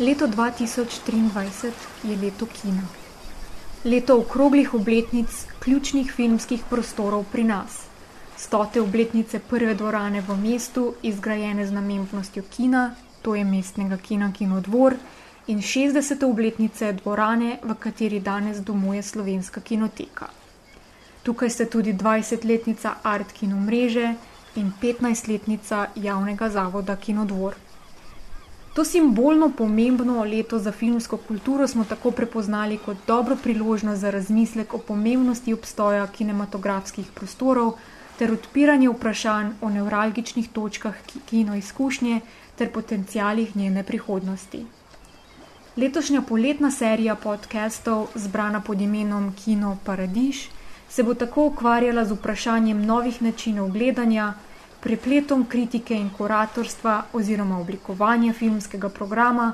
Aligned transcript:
Leto 0.00 0.26
2023 0.26 1.70
je 2.02 2.16
leto 2.16 2.46
kina. 2.46 2.82
Leto 3.84 4.16
okroglih 4.18 4.74
obletnic 4.74 5.28
ključnih 5.58 6.12
filmskih 6.12 6.62
prostorov 6.70 7.24
pri 7.32 7.44
nas. 7.44 7.84
Stote 8.36 8.80
obletnice 8.80 9.38
prve 9.38 9.74
dvorane 9.74 10.20
v 10.20 10.36
mestu, 10.36 10.94
izgrajene 11.02 11.66
z 11.66 11.72
namembnostjo 11.72 12.42
kina, 12.56 12.94
to 13.22 13.34
je 13.34 13.44
mestnega 13.44 13.96
kina 13.96 14.32
Kinodvor, 14.32 14.96
in 15.46 15.58
60. 15.60 16.24
obletnice 16.24 16.92
dvorane, 16.92 17.58
v 17.62 17.74
kateri 17.74 18.20
danes 18.20 18.64
domuje 18.64 19.02
slovenska 19.02 19.60
kinoteka. 19.60 20.28
Tukaj 21.22 21.50
ste 21.50 21.66
tudi 21.66 21.92
20-letnica 21.92 22.94
Art 23.02 23.32
Kino 23.32 23.56
mreže 23.56 24.14
in 24.56 24.72
15-letnica 24.82 25.86
javnega 25.94 26.48
zavoda 26.48 26.96
Kinodvor. 26.96 27.54
To 28.74 28.84
simbolno 28.84 29.50
pomembno 29.50 30.24
leto 30.24 30.58
za 30.58 30.72
filmsko 30.72 31.16
kulturo 31.16 31.66
smo 31.68 31.84
tako 31.84 32.10
prepoznali 32.10 32.78
kot 32.78 32.96
dobro 33.06 33.36
priložnost 33.42 34.00
za 34.00 34.10
razmislek 34.10 34.74
o 34.74 34.78
pomembnosti 34.78 35.52
obstoja 35.52 36.06
kinematografskih 36.06 37.06
prostorov 37.14 37.72
ter 38.18 38.32
odpiranje 38.32 38.88
vprašanj 38.88 39.50
o 39.60 39.70
nevralgičnih 39.70 40.48
točkah 40.48 40.94
kino 41.30 41.56
izkušnje 41.56 42.20
ter 42.56 42.70
potencijalih 42.72 43.56
njene 43.56 43.82
prihodnosti. 43.82 44.64
Letošnja 45.76 46.22
poletna 46.28 46.70
serija 46.70 47.14
podcastov, 47.14 48.06
zbrana 48.14 48.60
pod 48.60 48.80
imenom 48.80 49.32
Kino 49.44 49.76
Paradiž, 49.84 50.46
se 50.88 51.02
bo 51.02 51.14
tako 51.14 51.46
ukvarjala 51.46 52.04
z 52.04 52.12
vprašanjem 52.12 52.86
novih 52.86 53.22
načinov 53.22 53.68
gledanja, 53.68 54.34
prepletom 54.80 55.46
kritike 55.46 55.94
in 55.94 56.10
kuratorstva 56.10 57.04
oziroma 57.12 57.58
oblikovanja 57.60 58.32
filmskega 58.32 58.88
programa, 58.88 59.52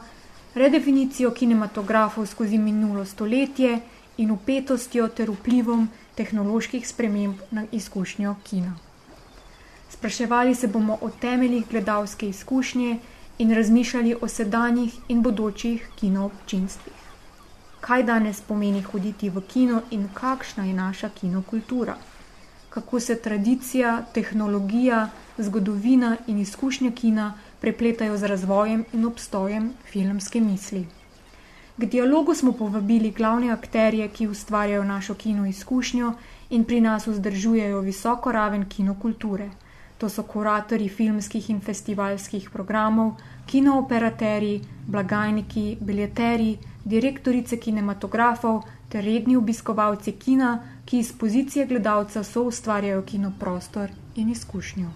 redefinicijo 0.55 1.30
kinematografov 1.30 2.27
skozi 2.27 2.58
minulo 2.58 3.05
stoletje 3.05 3.80
in 4.16 4.30
upetostjo 4.30 5.08
ter 5.08 5.30
vplivom 5.30 5.88
tehnoloških 6.14 6.88
sprememb 6.88 7.34
na 7.50 7.64
izkušnjo 7.72 8.34
kina. 8.44 8.77
Spraševali 9.91 10.54
se 10.54 10.66
bomo 10.69 10.98
o 11.00 11.10
temeljih 11.10 11.64
gledalske 11.70 12.28
izkušnje 12.28 12.98
in 13.38 13.54
razmišljali 13.54 14.16
o 14.20 14.28
sedanjih 14.28 14.94
in 15.08 15.22
bodočih 15.22 15.88
kinoobčinstvih. 15.97 16.94
Kaj 17.80 18.02
danes 18.02 18.41
pomeni 18.41 18.82
hoditi 18.82 19.30
v 19.30 19.42
kino 19.48 19.82
in 19.91 20.08
kakšna 20.14 20.64
je 20.64 20.74
naša 20.74 21.08
kinokultura? 21.08 21.97
Kako 22.77 23.00
se 23.00 23.14
tradicija, 23.22 24.02
tehnologija, 24.12 25.08
zgodovina 25.38 26.16
in 26.27 26.38
izkušnje 26.38 26.91
kina 26.91 27.32
prepletajo 27.60 28.16
z 28.16 28.27
razvojem 28.27 28.84
in 28.92 29.06
obstojem 29.08 29.70
filmske 29.92 30.41
misli. 30.41 30.82
K 31.78 31.86
dialogu 31.86 32.34
smo 32.34 32.52
povabili 32.52 33.10
glavne 33.16 33.50
akterje, 33.52 34.08
ki 34.08 34.28
ustvarjajo 34.28 34.84
našo 34.84 35.14
kino 35.14 35.47
izkušnjo 35.47 36.12
in 36.50 36.64
pri 36.64 36.80
nas 36.80 37.06
vzdržujejo 37.06 37.80
visoko 37.80 38.32
raven 38.32 38.69
kinokulture. 38.69 39.48
To 39.98 40.08
so 40.08 40.22
kuratorji 40.22 40.88
filmskih 40.88 41.50
in 41.50 41.60
festivalskih 41.60 42.50
programov, 42.50 43.14
kinooperaterji, 43.47 44.60
blagajniki, 44.86 45.77
biljeteri, 45.80 46.58
direktorice 46.84 47.56
kinematografov 47.56 48.62
ter 48.89 49.05
redni 49.05 49.37
obiskovalci 49.37 50.12
kina, 50.12 50.59
ki 50.84 50.98
iz 50.98 51.12
pozicije 51.19 51.67
gledalca 51.67 52.23
so 52.25 52.42
ustvarjajo 52.42 53.03
kinoprostor 53.03 53.91
in 54.17 54.31
izkušnjo. 54.31 54.91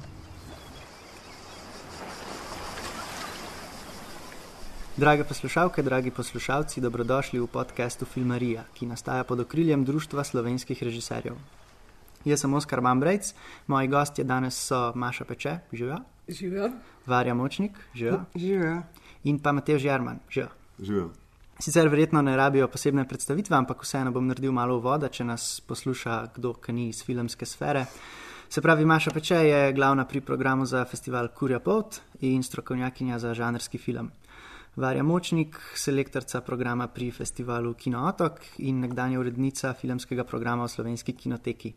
Drage 4.97 5.25
poslušalke, 5.25 5.83
dragi 5.83 6.11
poslušalci, 6.11 6.81
dobrodošli 6.81 7.41
v 7.41 7.47
podkastu 7.47 8.05
Filmarija, 8.05 8.65
ki 8.75 8.87
nastaja 8.87 9.25
pod 9.25 9.41
okriljem 9.41 9.85
Društva 9.85 10.25
slovenskih 10.25 10.83
režiserjev. 10.83 11.39
Jaz 12.25 12.41
sem 12.41 12.55
Oskar 12.55 12.81
Mambrejc, 12.81 13.35
moji 13.67 13.89
gostje 13.89 14.25
danes 14.25 14.59
so 14.67 14.93
Maša 14.95 15.25
Peče, 15.25 15.59
živijo. 15.73 15.97
Živijo. 16.29 16.71
Varja 17.07 17.35
Močnik, 17.35 17.79
živijo. 17.95 18.83
In 19.25 19.39
pa 19.39 19.53
Matej 19.53 19.79
Žerman. 19.79 20.19
Živijo. 20.79 21.11
Sicer 21.61 21.89
verjetno 21.89 22.23
ne 22.23 22.37
rabijo 22.37 22.69
posebne 22.73 23.03
predstavitve, 23.09 23.57
ampak 23.57 23.83
vseeno 23.85 24.11
bom 24.11 24.25
naredil 24.25 24.53
malo 24.57 24.79
voda, 24.81 25.11
če 25.13 25.27
nas 25.29 25.61
posluša 25.61 26.15
kdo, 26.39 26.55
ki 26.57 26.73
ni 26.73 26.87
iz 26.89 27.03
filmske 27.05 27.45
sfere. 27.45 27.83
Se 28.49 28.63
pravi, 28.65 28.87
Maša 28.89 29.13
Peče 29.13 29.43
je 29.45 29.59
glavna 29.77 30.07
pri 30.09 30.23
programu 30.25 30.65
za 30.65 30.87
festival 30.89 31.29
Kurja 31.37 31.61
Pot 31.61 32.01
in 32.25 32.43
strokovnjakinja 32.43 33.19
za 33.19 33.35
žanrski 33.35 33.79
film. 33.79 34.09
Varja 34.77 35.05
Močnik, 35.05 35.61
selektorca 35.77 36.41
programa 36.41 36.89
pri 36.89 37.11
festivalu 37.13 37.75
Kino 37.75 38.07
Otok 38.09 38.41
in 38.59 38.81
nekdanja 38.81 39.21
urednica 39.21 39.75
filmskega 39.75 40.25
programa 40.25 40.65
v 40.65 40.73
slovenski 40.79 41.13
kinoteki. 41.13 41.75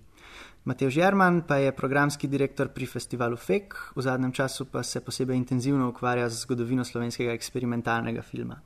Matej 0.64 0.96
Žerman 0.96 1.42
pa 1.48 1.60
je 1.60 1.76
programski 1.76 2.28
direktor 2.32 2.72
pri 2.72 2.88
festivalu 2.88 3.36
FEK, 3.36 3.76
v 3.96 4.02
zadnjem 4.02 4.32
času 4.32 4.72
pa 4.72 4.84
se 4.84 5.04
posebej 5.04 5.38
intenzivno 5.38 5.90
ukvarja 5.90 6.30
z 6.30 6.46
zgodovino 6.48 6.86
slovenskega 6.88 7.36
eksperimentalnega 7.36 8.22
filma. 8.22 8.64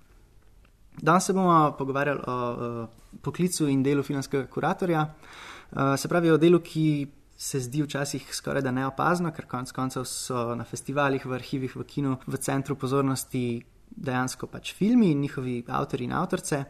Danes 1.01 1.25
se 1.29 1.33
bomo 1.33 1.75
pogovarjali 1.77 2.19
o, 2.27 2.31
o 2.31 2.87
poklicu 3.21 3.67
in 3.69 3.83
delu 3.83 4.03
filmskega 4.03 4.47
kuratorja, 4.49 5.03
uh, 5.05 5.95
se 5.97 6.09
pravi 6.09 6.31
o 6.31 6.37
delu, 6.41 6.59
ki 6.59 7.07
se 7.37 7.59
zdi 7.61 7.83
včasih 7.85 8.33
skoraj 8.33 8.63
da 8.65 8.73
neopazno, 8.73 9.31
ker 9.31 9.45
konec 9.45 9.71
koncev 9.71 10.07
so 10.09 10.55
na 10.57 10.65
festivalih, 10.65 11.25
v 11.25 11.37
arhivih, 11.37 11.75
v 11.77 11.85
kinu, 11.85 12.17
v 12.25 12.39
centru 12.41 12.75
pozornosti 12.75 13.61
dejansko 13.97 14.49
pač 14.51 14.73
filmi 14.75 15.11
in 15.11 15.21
njihovi 15.21 15.63
avtori 15.67 16.05
in 16.05 16.13
avtorice, 16.13 16.63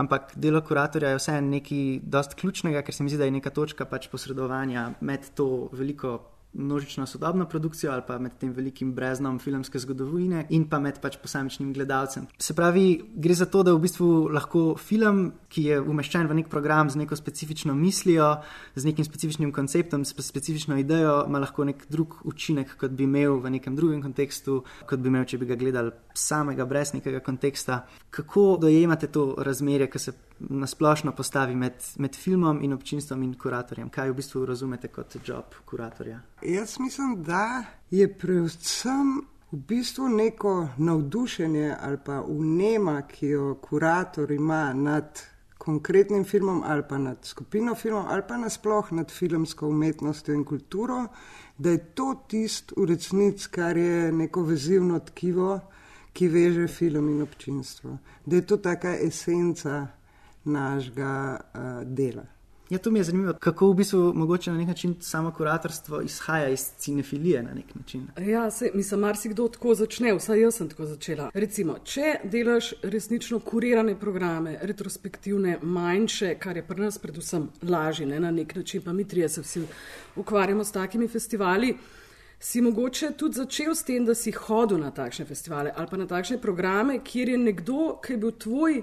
ampak 0.00 0.32
delo 0.36 0.60
kuratorja 0.64 1.12
je 1.12 1.20
vseeno 1.20 1.52
nekaj 1.56 2.00
dost 2.02 2.34
ključnega, 2.40 2.82
ker 2.82 2.94
se 2.94 3.04
mi 3.04 3.12
zdi, 3.12 3.20
da 3.20 3.28
je 3.28 3.36
neka 3.36 3.52
točka 3.54 3.84
pač 3.88 4.08
posredovanja 4.12 4.90
med 5.00 5.30
to 5.36 5.68
veliko 5.72 6.18
množično 6.54 7.06
sodobno 7.06 7.46
produkcijo 7.48 7.92
ali 7.92 8.02
pa 8.06 8.18
med 8.18 8.32
tem 8.38 8.52
velikim 8.52 8.92
breznom 8.94 9.38
filmske 9.38 9.78
zgodovine 9.78 10.46
in 10.50 10.68
pa 10.68 10.78
med 10.78 11.00
pač 11.00 11.16
posamičnim 11.22 11.72
gledalcem. 11.74 12.26
Se 12.38 12.54
pravi, 12.54 13.02
gre 13.14 13.34
za 13.34 13.46
to, 13.46 13.62
da 13.62 13.74
v 13.74 13.82
bistvu 13.82 14.28
lahko 14.32 14.64
film, 14.78 15.32
ki 15.48 15.66
je 15.68 15.80
umeščen 15.80 16.28
v 16.30 16.38
nek 16.40 16.50
program 16.52 16.90
z 16.90 17.00
neko 17.02 17.16
specifično 17.16 17.74
mislijo, 17.74 18.30
z 18.74 18.84
nekim 18.84 19.04
specifičnim 19.04 19.52
konceptom, 19.52 20.04
s 20.04 20.14
specifično 20.18 20.78
idejo, 20.78 21.24
ima 21.28 21.38
lahko 21.42 21.64
nek 21.64 21.86
drug 21.90 22.20
učinek, 22.24 22.76
kot 22.80 22.90
bi 22.90 23.04
imel 23.04 23.40
v 23.42 23.56
nekem 23.58 23.76
drugem 23.76 24.02
kontekstu, 24.02 24.62
kot 24.86 25.02
bi 25.02 25.10
imel, 25.12 25.24
če 25.24 25.38
bi 25.38 25.50
ga 25.50 25.58
gledali 25.58 25.92
samega, 26.14 26.66
brez 26.66 26.94
nekega 26.94 27.20
konteksta. 27.20 27.84
Kako 28.10 28.58
dojemate 28.62 29.10
to 29.12 29.34
razmerje, 29.38 29.90
ki 29.90 29.98
se 29.98 30.14
nasplošno 30.38 31.12
postavi 31.12 31.54
med, 31.54 31.72
med 31.96 32.16
filmom 32.16 32.62
in 32.62 32.72
občinstvom 32.72 33.22
in 33.22 33.34
kuratorjem? 33.34 33.88
Kaj 33.88 34.10
v 34.10 34.14
bistvu 34.14 34.46
razumete 34.46 34.88
kot 34.88 35.16
job 35.26 35.54
kuratorja? 35.64 36.20
Jaz 36.42 36.78
mislim, 36.78 37.22
da 37.22 37.64
je 37.90 38.08
predvsem 38.18 39.20
v 39.52 39.60
bistvu 39.68 40.08
neko 40.08 40.68
navdušenje 40.76 41.76
ali 41.80 41.98
pa 42.04 42.22
unema, 42.22 43.02
ki 43.02 43.28
jo 43.28 43.54
kurator 43.54 44.30
ima 44.30 44.72
nad 44.72 45.22
konkretnim 45.58 46.24
filmom 46.24 46.62
ali 46.66 46.82
pa 46.88 46.98
nad 46.98 47.18
skupino 47.22 47.74
filmov 47.74 48.04
ali 48.08 48.22
pa 48.28 48.36
nasploh 48.36 48.92
nad 48.92 49.10
filmsko 49.10 49.68
umetnostjo 49.68 50.34
in 50.34 50.44
kulturo, 50.44 51.06
da 51.58 51.70
je 51.70 51.78
to 51.78 52.14
tisto 52.28 52.74
v 52.76 52.86
resnici, 52.86 53.48
kar 53.50 53.76
je 53.76 54.12
neko 54.12 54.42
vezivno 54.42 54.98
tkivo, 54.98 55.60
ki 56.12 56.28
veže 56.28 56.68
film 56.68 57.08
in 57.08 57.22
občinstvo. 57.22 57.98
Da 58.26 58.36
je 58.36 58.46
to 58.46 58.56
taka 58.56 58.96
esenca 58.98 59.86
našega 60.44 61.40
uh, 61.40 61.60
dela. 61.84 62.34
Ja, 62.70 62.78
to 62.78 62.90
mi 62.90 62.98
je 62.98 63.04
zanimivo, 63.04 63.32
kako 63.40 63.68
v 63.70 63.74
bistvu 63.74 64.12
mogoče 64.14 64.50
na 64.50 64.58
nek 64.58 64.68
način 64.68 64.94
samo 65.00 65.30
kuratorstvo 65.32 66.00
izhaja 66.00 66.48
iz 66.48 66.70
cinefilije 66.78 67.42
na 67.42 67.54
nek 67.54 67.74
način. 67.74 68.06
Ja, 68.20 68.50
se, 68.50 68.70
mislim, 68.74 69.00
marsikdo 69.00 69.48
tako 69.48 69.74
začne, 69.74 70.14
vsaj 70.14 70.40
jaz 70.40 70.54
sem 70.54 70.68
tako 70.68 70.86
začela. 70.86 71.30
Recimo, 71.34 71.76
če 71.84 72.14
delaš 72.24 72.72
resnično 72.82 73.38
kurirane 73.40 73.98
programe, 74.00 74.58
retrospektivne, 74.62 75.58
manjše, 75.62 76.34
kar 76.38 76.56
je 76.56 76.64
pri 76.66 76.80
nas 76.80 76.98
predvsem 76.98 77.50
lažje, 77.62 78.06
ne, 78.06 78.20
na 78.20 78.30
nek 78.30 78.56
način, 78.56 78.82
pa 78.82 78.92
mi 78.92 79.04
trije 79.08 79.28
se 79.28 79.40
vsi 79.40 79.66
ukvarjamo 80.16 80.64
s 80.64 80.72
takimi 80.72 81.08
festivali. 81.08 81.76
Si 82.40 82.60
mogoče 82.60 83.10
tudi 83.16 83.34
začel 83.34 83.74
s 83.74 83.84
tem, 83.84 84.04
da 84.04 84.14
si 84.14 84.32
hodil 84.32 84.80
na 84.80 84.90
takšne 84.90 85.24
festivale 85.24 85.72
ali 85.76 85.86
pa 85.90 85.96
na 85.96 86.06
takšne 86.06 86.40
programe, 86.40 86.98
kjer 87.04 87.28
je 87.28 87.38
nekdo, 87.38 88.00
ki 88.04 88.12
je 88.12 88.18
bil 88.18 88.32
tvoj 88.32 88.82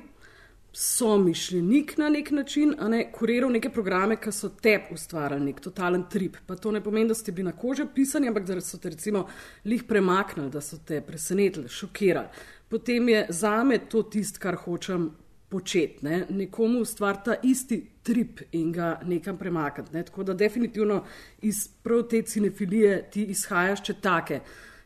so 0.73 1.17
mišljenik 1.17 1.97
na 1.97 2.09
nek 2.09 2.31
način, 2.31 2.75
a 2.79 2.87
ne 2.87 3.11
kuriral 3.11 3.51
neke 3.51 3.69
programe, 3.69 4.15
ki 4.15 4.31
so 4.31 4.49
te 4.49 4.77
ustvarjali, 4.91 5.45
nek 5.45 5.59
totalen 5.59 6.05
trip. 6.09 6.37
Pa 6.47 6.55
to 6.55 6.71
ne 6.71 6.83
pomeni, 6.83 7.07
da 7.07 7.15
ste 7.15 7.31
bili 7.31 7.49
na 7.49 7.51
koži 7.57 7.85
pisani, 7.95 8.27
ampak 8.27 8.45
da 8.47 8.61
so 8.61 8.77
te 8.77 8.89
recimo 8.89 9.25
lih 9.65 9.83
premaknili, 9.83 10.49
da 10.51 10.61
so 10.61 10.79
te 10.87 11.01
presenetili, 11.01 11.67
šokirali. 11.67 12.27
Potem 12.69 13.09
je 13.09 13.25
za 13.29 13.63
me 13.63 13.77
to 13.89 14.03
tisto, 14.03 14.39
kar 14.39 14.55
hočem 14.55 15.11
početi, 15.49 16.05
ne? 16.05 16.25
nekomu 16.29 16.79
ustvariti 16.79 17.25
ta 17.25 17.35
isti 17.43 17.81
trip 18.03 18.39
in 18.51 18.71
ga 18.71 18.99
nekam 19.05 19.37
premakniti. 19.37 19.93
Ne? 19.93 20.03
Tako 20.03 20.23
da 20.23 20.33
definitivno 20.33 21.03
iz 21.41 21.67
prav 21.83 22.03
te 22.07 22.21
cinefilije 22.21 23.09
ti 23.11 23.25
izhajaš, 23.33 23.83
če 23.83 23.93
take 23.93 24.39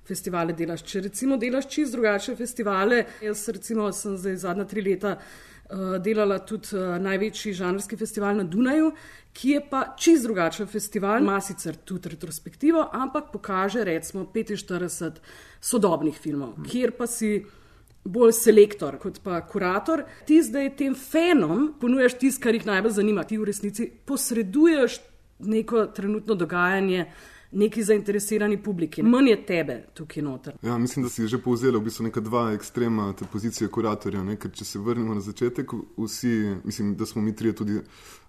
festivale 0.06 0.54
delaš. 0.54 0.84
Če 0.90 1.02
recimo 1.06 1.38
delaš 1.38 1.70
čist 1.70 1.94
drugačne 1.94 2.36
festivale, 2.36 3.04
jaz 3.22 3.48
recimo 3.54 3.92
sem 3.94 4.18
zdaj 4.18 4.40
zadnja 4.42 4.66
tri 4.66 4.82
leta 4.82 5.20
delala 6.00 6.40
tudi 6.46 6.76
uh, 6.78 6.96
največji 7.02 7.54
žanrski 7.54 7.98
festival 7.98 8.38
na 8.38 8.44
Dunaju, 8.44 8.92
ki 9.34 9.50
je 9.50 9.62
pa 9.70 9.82
čist 9.98 10.24
drugačen 10.24 10.68
festival, 10.68 11.20
ima 11.20 11.42
sicer 11.42 11.76
tudi 11.76 12.10
retrospektivo, 12.10 12.90
ampak 12.94 13.32
pokaže 13.34 13.84
recimo 13.84 14.26
45 14.34 15.20
sodobnih 15.60 16.18
filmov, 16.18 16.54
hmm. 16.56 16.68
kjer 16.70 16.94
pa 16.98 17.08
si 17.08 17.46
bolj 18.06 18.36
selektor 18.38 19.00
kot 19.02 19.20
pa 19.24 19.42
kurator. 19.50 20.06
Ti 20.26 20.42
zdaj 20.46 20.76
tem 20.78 20.96
fenom 20.96 21.72
ponujaš 21.82 22.20
tisto, 22.22 22.44
kar 22.44 22.56
jih 22.56 22.68
najbolj 22.68 23.00
zanima. 23.00 23.24
Ti 23.26 23.40
v 23.42 23.48
resnici 23.50 23.90
posreduješ 24.06 25.00
neko 25.40 25.88
trenutno 25.96 26.36
dogajanje 26.36 27.08
neki 27.52 27.84
zainteresirani 27.84 28.64
publiki. 28.64 29.04
Manj 29.04 29.30
je 29.30 29.38
tebe 29.46 29.78
tukaj 29.94 30.24
noter. 30.24 30.58
Ja, 30.62 30.78
mislim, 30.78 31.04
da 31.06 31.10
si 31.10 31.28
že 31.28 31.38
povzel 31.42 31.78
v 31.80 31.84
bistvu 31.86 32.08
neka 32.10 32.22
dva 32.22 32.52
ekstrema 32.54 33.14
te 33.14 33.26
pozicije 33.32 33.70
kuratorja. 33.70 34.24
Ne? 34.24 34.38
Ker 34.40 34.52
če 34.52 34.66
se 34.66 34.80
vrnemo 34.80 35.16
na 35.16 35.22
začetek, 35.22 35.72
vsi, 35.98 36.36
mislim, 36.64 36.96
da 36.96 37.06
smo 37.06 37.22
mi 37.22 37.36
trije 37.36 37.56
tudi 37.56 37.80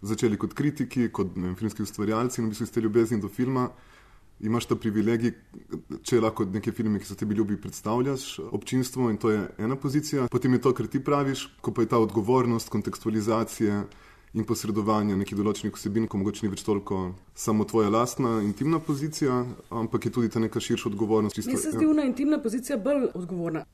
začeli 0.03 0.39
kot 0.39 0.55
kritiki, 0.55 1.09
kot 1.09 1.37
vem, 1.37 1.57
filmski 1.57 1.83
ustvarjalci 1.83 2.41
in 2.41 2.47
v 2.47 2.55
bistvu 2.55 2.67
ste 2.67 2.81
ljubezni 2.81 3.21
do 3.21 3.29
filma. 3.29 3.71
Imaš 4.41 4.67
ta 4.69 4.77
privilegij, 4.77 5.33
če 6.05 6.19
lahko 6.21 6.45
neke 6.45 6.73
filme, 6.77 6.99
ki 7.01 7.09
so 7.09 7.15
tebi 7.17 7.35
ljubi, 7.39 7.57
predstavljaš 7.57 8.27
občinstvu 8.53 9.09
in 9.09 9.17
to 9.17 9.31
je 9.33 9.47
ena 9.59 9.79
pozicija. 9.81 10.27
Potem 10.29 10.53
je 10.53 10.61
to, 10.61 10.75
kar 10.77 10.91
ti 10.93 11.01
praviš, 11.01 11.47
ko 11.65 11.73
pa 11.73 11.87
je 11.87 11.89
ta 11.95 11.99
odgovornost, 11.99 12.69
kontekstualizacija 12.69 13.87
in 14.37 14.45
posredovanje 14.45 15.17
nekih 15.17 15.39
določenih 15.39 15.75
vsebin, 15.77 16.07
ko 16.11 16.21
mogoče 16.21 16.45
ni 16.45 16.53
več 16.53 16.63
toliko 16.67 17.01
samo 17.37 17.65
tvoja 17.69 17.91
lastna 17.93 18.37
intimna 18.45 18.81
pozicija, 18.85 19.43
ampak 19.71 20.09
je 20.09 20.13
tudi 20.19 20.33
ta 20.33 20.43
neka 20.43 20.61
širša 20.61 20.91
odgovornost. 20.93 21.41
Meni 21.41 21.57
se 21.57 21.73
zdi, 21.73 21.85
da 21.87 21.93
ja. 21.93 22.05
je 22.05 22.13
intimna 22.13 22.41
pozicija 22.43 22.79
bolj 22.79 23.09
odgovorna. 23.15 23.65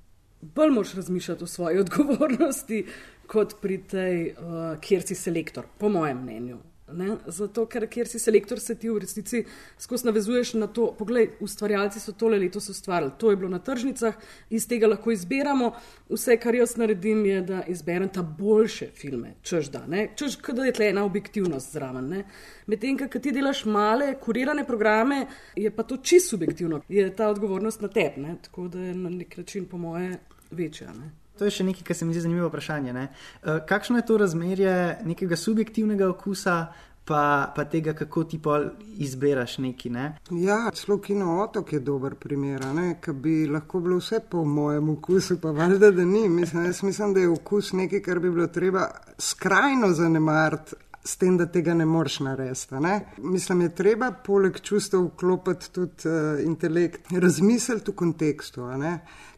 Bolj 0.42 0.74
moš 0.74 0.94
razmišljati 0.98 1.44
o 1.44 1.50
svoji 1.50 1.78
odgovornosti, 1.84 2.84
kot 3.30 3.56
pri 3.62 3.78
tej, 3.90 4.20
uh, 4.32 4.60
kjer 4.82 5.06
si 5.06 5.18
selektor, 5.18 5.66
po 5.78 5.90
mojem 5.90 6.22
mnenju. 6.22 6.60
Ne? 6.96 7.16
Zato, 7.26 7.66
ker 7.66 7.86
kjer 7.90 8.08
si 8.08 8.18
selektor, 8.18 8.60
se 8.60 8.74
ti 8.78 8.90
v 8.90 9.00
resnici 9.02 9.44
skozi 9.78 10.06
navezuješ 10.08 10.54
na 10.60 10.66
to, 10.66 10.90
poglej, 10.98 11.30
ustvarjalci 11.40 12.00
so 12.00 12.12
tole 12.12 12.38
letos 12.38 12.68
ustvarjali, 12.68 13.12
to 13.18 13.30
je 13.30 13.36
bilo 13.36 13.50
na 13.50 13.58
tržnicah, 13.58 14.18
iz 14.50 14.66
tega 14.68 14.90
lahko 14.90 15.12
izberamo. 15.12 15.72
Vse, 16.10 16.36
kar 16.40 16.54
jaz 16.54 16.76
naredim, 16.76 17.24
je, 17.26 17.40
da 17.42 17.62
izberem 17.68 18.08
ta 18.12 18.22
boljše 18.22 18.90
filme, 18.96 19.34
čež 19.42 19.70
da, 19.72 19.86
čež 20.16 20.38
da 20.52 20.68
je 20.68 20.76
tle 20.76 20.90
ena 20.92 21.04
objektivnost 21.04 21.72
zraven. 21.72 22.22
Medtem, 22.66 22.98
ko 23.08 23.18
ti 23.18 23.32
delaš 23.32 23.64
male, 23.64 24.14
kurirane 24.20 24.66
programe, 24.68 25.26
je 25.56 25.70
pa 25.70 25.82
to 25.82 25.96
čisto 25.96 26.36
subjektivno, 26.36 26.82
je 26.88 27.08
ta 27.16 27.28
odgovornost 27.28 27.80
na 27.80 27.88
tebi, 27.88 28.26
tako 28.42 28.68
da 28.68 28.80
je 28.80 28.94
na 28.94 29.10
nek 29.10 29.36
način, 29.36 29.66
po 29.66 29.78
moje, 29.78 30.18
večja. 30.50 30.92
Ne? 30.92 31.21
To 31.42 31.46
je 31.50 31.56
še 31.56 31.64
nekaj, 31.66 31.82
kar 31.82 31.96
se 31.98 32.06
mi 32.06 32.14
zdi 32.14 32.20
zanimivo 32.22 32.46
vprašanje. 32.46 32.92
Ne? 32.94 33.08
Uh, 33.42 33.56
kakšno 33.66 33.98
je 33.98 34.04
to 34.06 34.16
razmerje 34.22 34.74
nekega 35.02 35.34
subjektivnega 35.36 36.06
okusa, 36.12 36.68
pa, 37.04 37.50
pa 37.56 37.64
tega, 37.64 37.96
kako 37.98 38.22
ti 38.30 38.38
pa 38.38 38.60
izbiraš 39.02 39.56
neki? 39.58 39.90
Ne? 39.90 40.04
Ja, 40.30 40.70
celo 40.70 41.00
kino 41.02 41.40
otok 41.42 41.72
je 41.72 41.80
dober 41.82 42.14
primer, 42.14 42.62
ki 43.02 43.16
bi 43.24 43.34
lahko 43.50 43.80
bilo 43.82 43.98
vse 43.98 44.20
po 44.30 44.44
mojem 44.44 44.92
okusu, 44.94 45.40
pa 45.42 45.50
valjda, 45.50 45.90
da 45.90 46.04
ni. 46.06 46.28
Mislim, 46.28 46.68
jaz 46.70 46.84
mislim, 46.86 47.14
da 47.14 47.26
je 47.26 47.34
okus 47.34 47.72
nekaj, 47.72 48.04
kar 48.06 48.22
bi 48.22 48.30
bilo 48.30 48.46
treba 48.46 48.86
skrajno 49.18 49.90
zanemariti. 49.98 50.78
S 51.04 51.16
tem, 51.18 51.34
da 51.38 51.48
tega 51.50 51.74
ne 51.74 51.86
moreš 51.86 52.20
narediti. 52.22 52.78
Ne? 52.80 53.00
Mislim, 53.18 53.64
je 53.64 53.74
treba 53.74 54.12
poleg 54.12 54.60
čustev 54.62 55.08
vklopiti 55.08 55.72
tudi 55.74 56.08
uh, 56.08 56.38
intelekt, 56.44 57.10
razmisliti 57.10 57.90
v 57.90 57.96
kontekstu. 57.98 58.68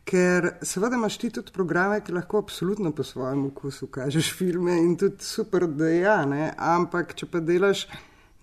Ker 0.05 0.51
seveda 0.61 0.99
imaš 1.01 1.17
ti 1.23 1.31
tudi 1.33 1.53
programe, 1.53 2.03
ki 2.05 2.13
lahko 2.13 2.43
absolutno 2.45 2.93
po 2.93 3.03
svojem 3.03 3.47
okusu 3.47 3.87
kažeš 3.87 4.35
filme 4.37 4.77
in 4.77 4.99
tudi 5.01 5.25
super, 5.25 5.65
da 5.67 5.89
je 5.89 6.01
ja, 6.03 6.19
ne? 6.29 6.51
ampak 6.59 7.15
če 7.17 7.31
pa 7.33 7.41
delaš 7.41 7.87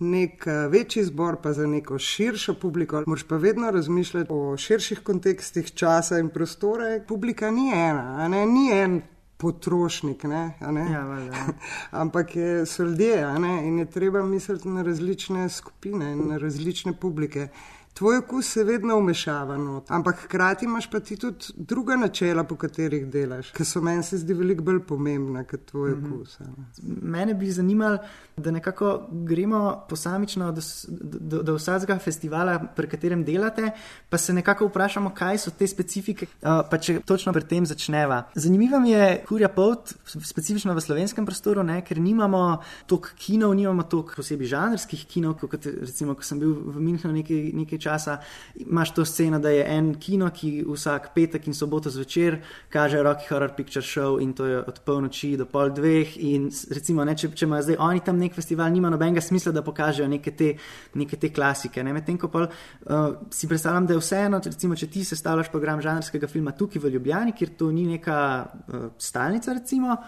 nek 0.02 0.46
eh, 0.46 0.66
večji 0.68 1.04
zbor, 1.04 1.36
pa 1.42 1.52
za 1.52 1.66
neko 1.66 1.98
širšo 1.98 2.54
publiko, 2.54 3.04
moraš 3.06 3.22
pa 3.22 3.36
vedno 3.36 3.70
razmišljati 3.70 4.28
o 4.30 4.56
širših 4.56 5.00
kontekstih 5.00 5.72
časa 5.74 6.18
in 6.18 6.28
prostore. 6.28 7.04
Publika 7.08 7.50
ni 7.50 7.70
ena, 7.74 8.28
ne? 8.28 8.46
ni 8.46 8.70
en. 8.72 9.02
Potrošnik, 9.42 10.22
ne, 10.30 10.54
ne? 10.60 10.84
Ja, 10.92 11.02
val, 11.06 11.26
ja. 11.26 11.46
ampak 12.02 12.36
je, 12.36 12.66
so 12.66 12.84
ljudje 12.86 13.26
in 13.66 13.78
je 13.78 13.86
treba 13.90 14.22
misliti 14.22 14.68
na 14.68 14.82
različne 14.82 15.48
skupine 15.48 16.12
in 16.12 16.28
na 16.28 16.38
različne 16.38 16.92
publike. 16.92 17.48
Tvoj 17.94 18.18
okus 18.18 18.46
se 18.52 18.64
vedno 18.64 18.96
umešava, 18.96 19.56
not. 19.56 19.90
ampak 19.90 20.16
hkrati 20.24 20.64
imaš 20.64 20.90
pa 20.90 21.00
ti 21.00 21.16
tudi 21.16 21.44
druga 21.56 21.96
načela, 21.96 22.44
po 22.44 22.56
katerih 22.56 23.06
delaš, 23.06 23.50
ki 23.52 23.64
so 23.64 23.82
meni 23.84 24.02
se 24.02 24.16
zdi 24.18 24.34
veliko 24.34 24.64
bolj 24.64 24.80
pomembna 24.88 25.44
kot 25.44 25.60
tvoj 25.70 25.90
mm 25.90 26.02
-hmm. 26.02 26.14
okus. 26.14 26.38
Mene 26.82 27.34
bi 27.34 27.50
zanimalo, 27.50 27.98
da 28.36 28.50
nekako 28.50 29.08
gremo 29.10 29.84
posamično 29.88 30.52
do, 30.52 30.60
do, 30.88 31.42
do 31.42 31.54
vsakega 31.54 31.98
festivala, 31.98 32.58
pri 32.76 32.88
katerem 32.88 33.24
delate, 33.24 33.70
pa 34.08 34.18
se 34.18 34.32
nekako 34.32 34.66
vprašamo, 34.66 35.10
kaj 35.14 35.38
so 35.38 35.50
te 35.50 35.66
specifike, 35.66 36.26
uh, 36.26 36.48
pa 36.70 36.78
če 36.78 37.00
točno 37.00 37.32
pri 37.32 37.44
tem 37.44 37.66
začneva. 37.66 38.22
Zanimiva 38.34 38.80
mi 38.80 38.90
je 38.90 39.24
kurja 39.28 39.48
pot, 39.48 39.94
specifično 40.04 40.74
v 40.74 40.80
slovenskem 40.80 41.26
prostoru, 41.26 41.62
ne, 41.62 41.84
ker 41.84 42.00
nimamo 42.00 42.62
toliko 42.86 43.08
kinov, 43.18 43.54
nimamo 43.54 43.82
toliko 43.82 44.12
posebej 44.16 44.46
žanrskih 44.46 45.06
kinov, 45.06 45.34
kot 45.34 45.66
recimo, 45.66 46.14
ko 46.14 46.22
sem 46.22 46.38
bil 46.38 46.54
v 46.54 46.80
Münchenu 46.80 47.12
nekaj, 47.12 47.50
nekaj 47.52 47.81
časa 47.82 48.18
imaš 48.62 48.94
to 48.94 49.04
sceno, 49.04 49.38
da 49.42 49.50
je 49.50 49.64
en 49.66 49.94
kino, 50.00 50.30
ki 50.30 50.62
vsak 50.68 51.10
petek 51.14 51.46
in 51.50 51.54
soboto 51.54 51.90
zvečer 51.90 52.38
kaže 52.72 53.02
Rocky 53.02 53.28
Horror 53.28 53.54
Picture 53.56 53.84
Show 53.84 54.20
in 54.22 54.32
to 54.32 54.46
je 54.46 54.60
od 54.62 54.80
polnoči 54.86 55.36
do 55.36 55.46
pol 55.46 55.70
dveh. 55.74 56.16
In 56.22 56.48
recimo, 56.70 57.04
ne, 57.04 57.16
če, 57.18 57.32
če 57.34 57.46
imajo 57.46 57.66
zdaj 57.68 57.80
oni 57.82 58.04
tam 58.04 58.18
nek 58.20 58.34
festival, 58.36 58.70
nima 58.72 58.90
nobenega 58.92 59.22
smisla, 59.24 59.52
da 59.52 59.64
pokažejo 59.66 60.08
neke 60.08 60.34
te, 60.36 60.52
neke 60.98 61.18
te 61.20 61.32
klasike. 61.34 61.82
Ne? 61.84 61.94
Medtem 61.96 62.18
ko 62.20 62.30
pol, 62.32 62.46
uh, 62.48 63.06
si 63.30 63.50
predstavljam, 63.50 63.88
da 63.88 63.96
je 63.96 64.02
vseeno, 64.02 64.42
recimo, 64.44 64.78
če 64.78 64.90
ti 64.92 65.04
sestavljaš 65.06 65.50
program 65.52 65.82
žanrskega 65.84 66.30
filma 66.30 66.54
tukaj 66.56 66.82
v 66.82 66.94
Ljubljani, 66.96 67.36
kjer 67.36 67.56
to 67.58 67.72
ni 67.72 67.86
neka 67.96 68.20
uh, 68.44 68.86
stalnica, 68.98 69.56
recimo. 69.58 69.98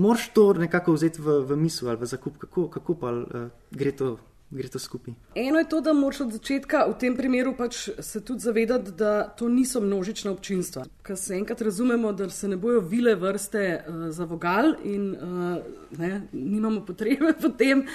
Moraš 0.00 0.30
to 0.34 0.52
nekako 0.54 0.94
vzeti 0.94 1.22
v, 1.22 1.40
v 1.44 1.56
misel 1.58 1.90
ali 1.90 2.00
v 2.00 2.08
zakup, 2.08 2.38
kako, 2.38 2.68
kako 2.72 2.98
pa 3.00 3.12
uh, 3.12 3.48
gre 3.74 3.92
to 3.92 4.16
gre 4.50 4.68
to 4.68 4.78
skupaj. 4.78 5.14
Eno 5.34 5.58
je 5.58 5.68
to, 5.68 5.80
da 5.80 5.92
moraš 5.92 6.20
od 6.20 6.32
začetka 6.32 6.84
v 6.90 6.96
tem 6.98 7.16
primeru 7.16 7.54
pač 7.56 7.88
se 7.98 8.20
tudi 8.24 8.40
zavedati, 8.40 8.92
da 8.98 9.28
to 9.28 9.48
niso 9.48 9.80
množična 9.80 10.30
občinstva. 10.30 10.84
Ker 11.06 11.16
se 11.16 11.34
enkrat 11.34 11.62
razumemo, 11.62 12.12
da 12.12 12.28
se 12.30 12.48
ne 12.48 12.56
bojo 12.56 12.80
vile 12.80 13.14
vrste 13.14 13.84
uh, 13.86 14.08
za 14.10 14.24
vogal 14.24 14.74
in 14.84 15.12
uh, 15.14 15.56
ne, 15.98 16.22
nimamo 16.32 16.84
potrebe 16.86 17.34
po 17.42 17.48
tem. 17.48 17.86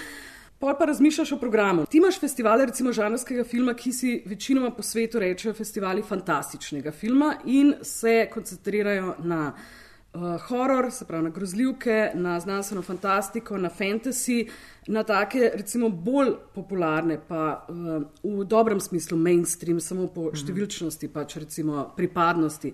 Pol 0.60 0.72
pa 0.80 0.86
razmišljaš 0.86 1.32
o 1.36 1.38
programu. 1.38 1.86
Ti 1.86 1.98
imaš 1.98 2.20
festivale, 2.20 2.66
recimo 2.66 2.94
žanrskega 2.96 3.44
filma, 3.44 3.74
ki 3.74 3.92
si 3.92 4.12
večinoma 4.26 4.72
po 4.72 4.84
svetu 4.84 5.20
rečejo 5.20 5.54
festivali 5.54 6.02
fantastičnega 6.02 6.92
filma 6.92 7.34
in 7.46 7.74
se 7.82 8.30
koncentrirajo 8.34 9.16
na 9.20 9.52
uh, 9.52 10.38
horor, 10.48 10.92
se 10.92 11.06
pravi 11.06 11.24
na 11.24 11.30
grozljivke, 11.30 12.12
na 12.14 12.40
znanstveno 12.40 12.82
fantastiko, 12.82 13.58
na 13.58 13.70
fantasy, 13.70 14.48
na 14.88 15.04
take, 15.04 15.52
recimo, 15.56 15.90
bolj 15.90 16.36
popularne, 16.54 17.18
pa 17.28 17.66
uh, 17.70 18.04
v 18.24 18.46
dobrem 18.46 18.80
smislu 18.80 19.18
mainstream, 19.18 19.80
samo 19.82 20.08
po 20.14 20.30
mhm. 20.30 20.38
številčnosti, 20.42 21.10
pač 21.14 21.38
recimo 21.42 21.88
pripadnosti 21.98 22.74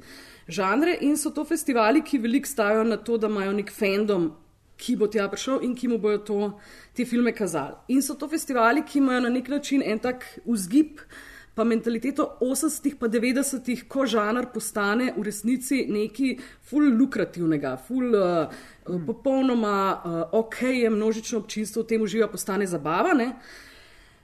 žanre. 0.51 0.97
In 1.07 1.17
so 1.17 1.31
to 1.31 1.45
festivali, 1.47 2.03
ki 2.03 2.19
veliko 2.19 2.49
stavijo 2.49 2.83
na 2.87 2.99
to, 2.99 3.17
da 3.17 3.31
imajo 3.31 3.55
nek 3.55 3.71
fandom. 3.71 4.31
Ki 4.81 4.95
bo 4.97 5.05
tja 5.05 5.27
prišel 5.29 5.61
in 5.61 5.75
ki 5.77 5.91
mu 5.91 5.99
bodo 6.01 6.23
to, 6.25 6.37
te 6.97 7.05
filme 7.05 7.31
kazali. 7.37 7.77
In 7.93 8.01
so 8.01 8.15
to 8.17 8.25
festivali, 8.27 8.81
ki 8.81 8.97
imajo 8.97 9.27
na 9.27 9.29
nek 9.29 9.51
način 9.53 9.83
en 9.85 10.01
tak 10.01 10.25
vzgib, 10.47 11.03
pa 11.55 11.63
mentaliteto 11.67 12.37
80-ih, 12.41 12.95
pa 12.95 13.09
90-ih, 13.11 13.83
ko 13.91 14.05
žanr 14.07 14.47
postane 14.53 15.11
v 15.17 15.25
resnici 15.27 15.83
nekaj 15.91 16.37
ful 16.63 16.87
lukrativnega, 16.95 17.75
ful 17.75 18.15
uh, 18.15 18.47
mm. 18.87 19.03
popolnoma 19.05 19.75
uh, 19.91 20.21
ok, 20.39 20.61
je 20.61 20.89
množično 20.89 21.43
občinstvo 21.43 21.83
v 21.83 21.89
tem 21.91 22.01
uživa, 22.01 22.31
postane 22.31 22.67
zabavane. 22.67 23.33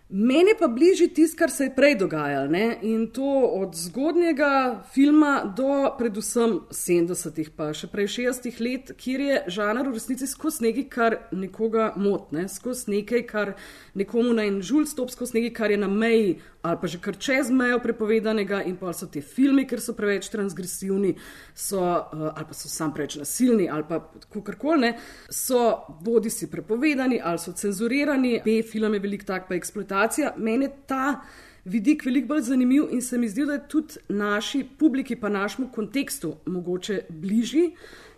Meni 0.10 0.54
pa 0.60 0.68
bliži 0.68 1.08
tisto, 1.08 1.36
kar 1.38 1.52
se 1.52 1.64
je 1.64 1.76
prej 1.76 1.98
dogajalo. 2.00 2.48
Ne? 2.48 2.78
In 2.82 3.08
to 3.12 3.52
od 3.54 3.76
zgodnjega 3.76 4.84
filma 4.94 5.54
do 5.58 5.92
predvsem 5.98 6.62
70-ih, 6.72 7.50
pa 7.52 7.74
še 7.76 7.90
prej 7.92 8.08
60-ih 8.14 8.62
let, 8.64 8.94
kjer 8.96 9.24
je 9.26 9.42
žanr 9.58 9.90
v 9.90 9.98
resnici 9.98 10.30
skozi 10.32 10.70
nekaj, 10.70 10.86
kar 10.88 11.18
nekoga 11.36 11.90
motne, 12.00 12.48
skozi 12.48 12.94
nekaj, 12.96 13.26
kar 13.28 13.52
nekomu 14.00 14.32
na 14.38 14.48
en 14.48 14.62
žulj 14.64 14.88
stop, 14.94 15.12
skozi 15.12 15.42
nekaj, 15.42 15.54
kar 15.60 15.76
je 15.76 15.82
na 15.84 15.92
meji 15.92 16.38
ali 16.68 16.78
pa 16.82 16.88
že 16.88 17.00
kar 17.00 17.16
čez 17.16 17.50
mejo 17.52 17.80
prepovedanega, 17.80 18.62
in 18.68 18.76
pa 18.78 18.92
so 18.94 19.08
ti 19.08 19.22
filmi, 19.22 19.64
ker 19.68 19.80
so 19.80 19.94
preveč 19.96 20.28
transgresivni, 20.34 21.14
so, 21.56 21.80
uh, 21.80 22.32
ali 22.34 22.46
pa 22.48 22.56
so 22.58 22.68
sam 22.68 22.92
preveč 22.94 23.16
nasilni, 23.22 23.70
ali 23.72 23.86
pa 23.88 24.02
kakorkoli, 24.28 24.92
so 25.32 25.86
bodi 26.04 26.30
si 26.34 26.50
prepovedani 26.52 27.22
ali 27.24 27.40
so 27.40 27.54
cenzurirani. 27.56 28.42
B 28.44 28.60
film 28.68 28.94
je 28.94 29.00
velik 29.00 29.24
tak, 29.24 29.48
pa 29.48 29.56
eksploatacija. 29.56 29.97
Mene 30.38 30.70
ta 30.88 31.22
vidik 31.68 32.06
veliko 32.06 32.34
bolj 32.34 32.42
zanimiv 32.48 32.92
in 32.92 33.02
se 33.02 33.18
mi 33.18 33.30
zdi, 33.30 33.46
da 33.46 33.58
je 33.58 33.68
tudi 33.68 34.02
naši 34.10 34.64
publiki, 34.80 35.16
pa 35.16 35.30
našemu 35.30 35.70
kontekstu, 35.76 36.36
mogoče 36.46 37.02
bližji, 37.10 37.72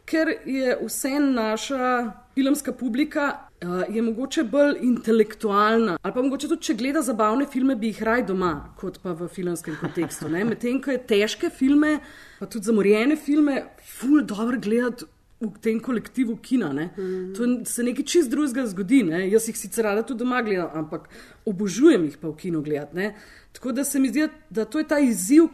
ker 0.09 0.29
je 0.45 0.77
vse 0.81 1.19
naša 1.19 2.11
filmska 2.33 2.73
publika. 2.73 3.29
Uh, 3.59 3.95
je 3.95 4.01
mogoče 4.01 4.43
bolj 4.43 4.77
intelektualna, 4.87 5.97
ali 6.01 6.13
pa 6.13 6.21
mogoče 6.21 6.47
tudi, 6.47 6.63
če 6.63 6.75
gleda 6.79 7.01
zabavne 7.03 7.43
filme, 7.51 7.75
bi 7.75 7.89
jih 7.91 8.03
raj 8.07 8.23
doma, 8.29 8.53
kot 8.79 9.01
pa 9.03 9.11
v 9.11 9.27
filmskem 9.27 9.75
kontekstu. 9.81 10.29
Medtem 10.31 10.79
ko 10.81 10.93
je 10.95 11.01
težke 11.09 11.49
filme, 11.51 11.97
pa 12.39 12.47
tudi 12.47 12.69
zamorjene 12.71 13.17
filme, 13.19 13.57
ful 13.83 14.23
dobro 14.23 14.61
gledati 14.63 15.09
v 15.39 15.59
tem 15.63 15.79
kolektivu 15.79 16.35
kina. 16.43 16.73
Ne? 16.73 16.89
Mm. 16.97 17.33
To 17.35 17.47
se 17.65 17.83
nekaj 17.83 18.05
čist 18.05 18.31
drugega 18.31 18.65
zgodi. 18.67 19.03
Ne? 19.07 19.23
Jaz 19.31 19.47
jih 19.47 19.57
sicer 19.57 19.87
rada 19.87 20.03
tudi 20.03 20.23
doma 20.23 20.41
gledam, 20.43 20.69
ampak 20.83 21.07
obožujem 21.47 22.09
jih 22.09 22.17
pa 22.19 22.27
v 22.27 22.35
kinu 22.39 22.61
gledati. 22.61 23.11
Tako 23.55 23.71
da 23.71 23.83
se 23.83 23.99
mi 23.99 24.09
zdi, 24.09 24.27
da 24.49 24.65
to 24.65 24.79
je 24.79 24.87
ta 24.87 24.99
izziv, 24.99 25.47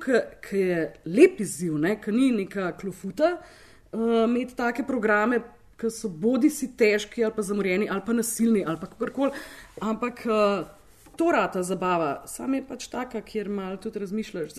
ki 0.50 0.58
je 0.58 0.80
lep 1.06 1.40
izziv, 1.40 1.78
ki 2.04 2.12
ni 2.12 2.32
neka 2.32 2.72
klofuta. 2.80 3.38
Uh, 3.96 4.26
imeti 4.26 4.56
take 4.56 4.84
programe, 4.84 5.40
ki 5.80 5.92
so 5.92 6.10
bodi 6.10 6.50
si 6.50 6.74
težki, 6.76 7.24
ali 7.24 7.34
pa 7.36 7.46
zamorjeni, 7.46 7.88
ali 7.90 8.02
pa 8.06 8.14
nasilni, 8.14 8.66
ali 8.66 8.82
pa 8.82 8.90
kakorkoli. 8.92 9.32
Ampak 9.82 10.26
uh, 10.26 10.66
to 11.18 11.32
rata 11.32 11.64
zabava, 11.64 12.24
sam 12.28 12.54
je 12.54 12.62
pač 12.68 12.88
taka, 12.88 13.22
kjer 13.22 13.50
malo 13.50 13.78
tudi 13.78 14.00
razmišljaš. 14.00 14.52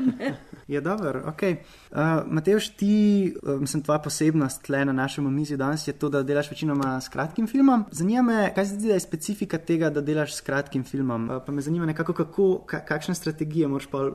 je 0.74 0.80
dobro, 0.80 1.22
ok. 1.26 1.42
Uh, 1.42 1.98
Mateoš, 2.26 2.68
ti, 2.76 2.94
uh, 3.42 3.60
mislim, 3.60 3.82
tvoja 3.82 3.98
posebnost 3.98 4.62
tle 4.62 4.84
na 4.84 4.92
našem 4.92 5.26
omizju 5.26 5.56
danes 5.56 5.88
je 5.88 5.92
to, 5.92 6.08
da 6.08 6.22
delaš 6.22 6.50
večinoma 6.50 7.00
s 7.00 7.08
kratkim 7.08 7.46
filmom. 7.46 7.84
Zanima 7.90 8.22
me, 8.22 8.52
kaj 8.54 8.66
se 8.66 8.74
zdi, 8.74 8.88
da 8.88 8.94
je 8.94 9.00
specifika 9.00 9.58
tega, 9.58 9.90
da 9.90 10.00
delaš 10.00 10.36
s 10.36 10.40
kratkim 10.40 10.84
filmom. 10.84 11.30
Uh, 11.30 11.42
pa 11.46 11.52
me 11.52 11.62
zanima 11.62 11.86
nekako, 11.86 12.12
kako, 12.12 12.58
ka, 12.66 12.84
kakšne 12.84 13.14
strategije 13.14 13.68
moraš 13.68 13.86
pa 13.86 14.10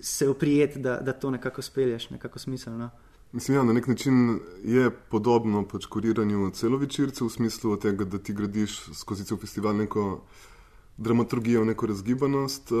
se 0.00 0.28
oprijeti, 0.28 0.78
da, 0.78 0.96
da 1.00 1.12
to 1.12 1.30
nekako 1.30 1.62
spelješ, 1.62 2.10
nekako 2.10 2.38
smiselno. 2.38 2.90
Mislim, 3.32 3.56
ja, 3.56 3.64
na 3.64 3.72
nek 3.72 3.86
način 3.86 4.40
je 4.64 4.90
podobno 4.90 5.64
pač 5.68 5.86
kuriranju 5.86 6.50
celovečercev 6.50 7.26
v 7.26 7.30
smislu 7.30 7.76
tega, 7.80 8.04
da 8.04 8.18
ti 8.18 8.34
gradiš 8.36 8.74
skozi 8.94 9.24
cel 9.24 9.38
festival 9.40 9.76
neko 9.76 10.24
dramaturgijo, 10.96 11.64
neko 11.64 11.86
razgibanost. 11.86 12.72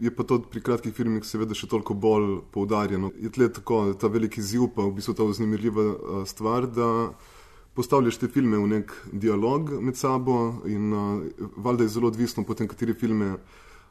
Je 0.00 0.10
pa 0.14 0.24
to 0.24 0.40
pri 0.42 0.62
kratkih 0.64 0.94
filmih 0.94 1.24
seveda 1.24 1.54
še 1.54 1.68
toliko 1.70 1.94
bolj 1.94 2.40
poudarjeno. 2.54 3.12
Je 3.20 3.30
tle 3.30 3.50
tako 3.52 3.92
ta 3.94 4.08
veliki 4.08 4.42
ziv, 4.42 4.70
pa 4.74 4.86
v 4.88 4.96
bistvu 4.98 5.14
ta 5.14 5.26
vznemirljiva 5.28 6.24
stvar, 6.26 6.66
da 6.66 7.10
postavljaš 7.74 8.18
te 8.18 8.28
filme 8.28 8.58
v 8.58 8.66
nek 8.66 8.94
dialog 9.12 9.76
med 9.80 9.96
sabo 9.96 10.60
in 10.66 10.90
valjda 11.56 11.86
je 11.86 11.92
zelo 11.94 12.08
odvisno 12.10 12.44
potem, 12.44 12.68
kateri 12.68 12.94
filme 12.94 13.36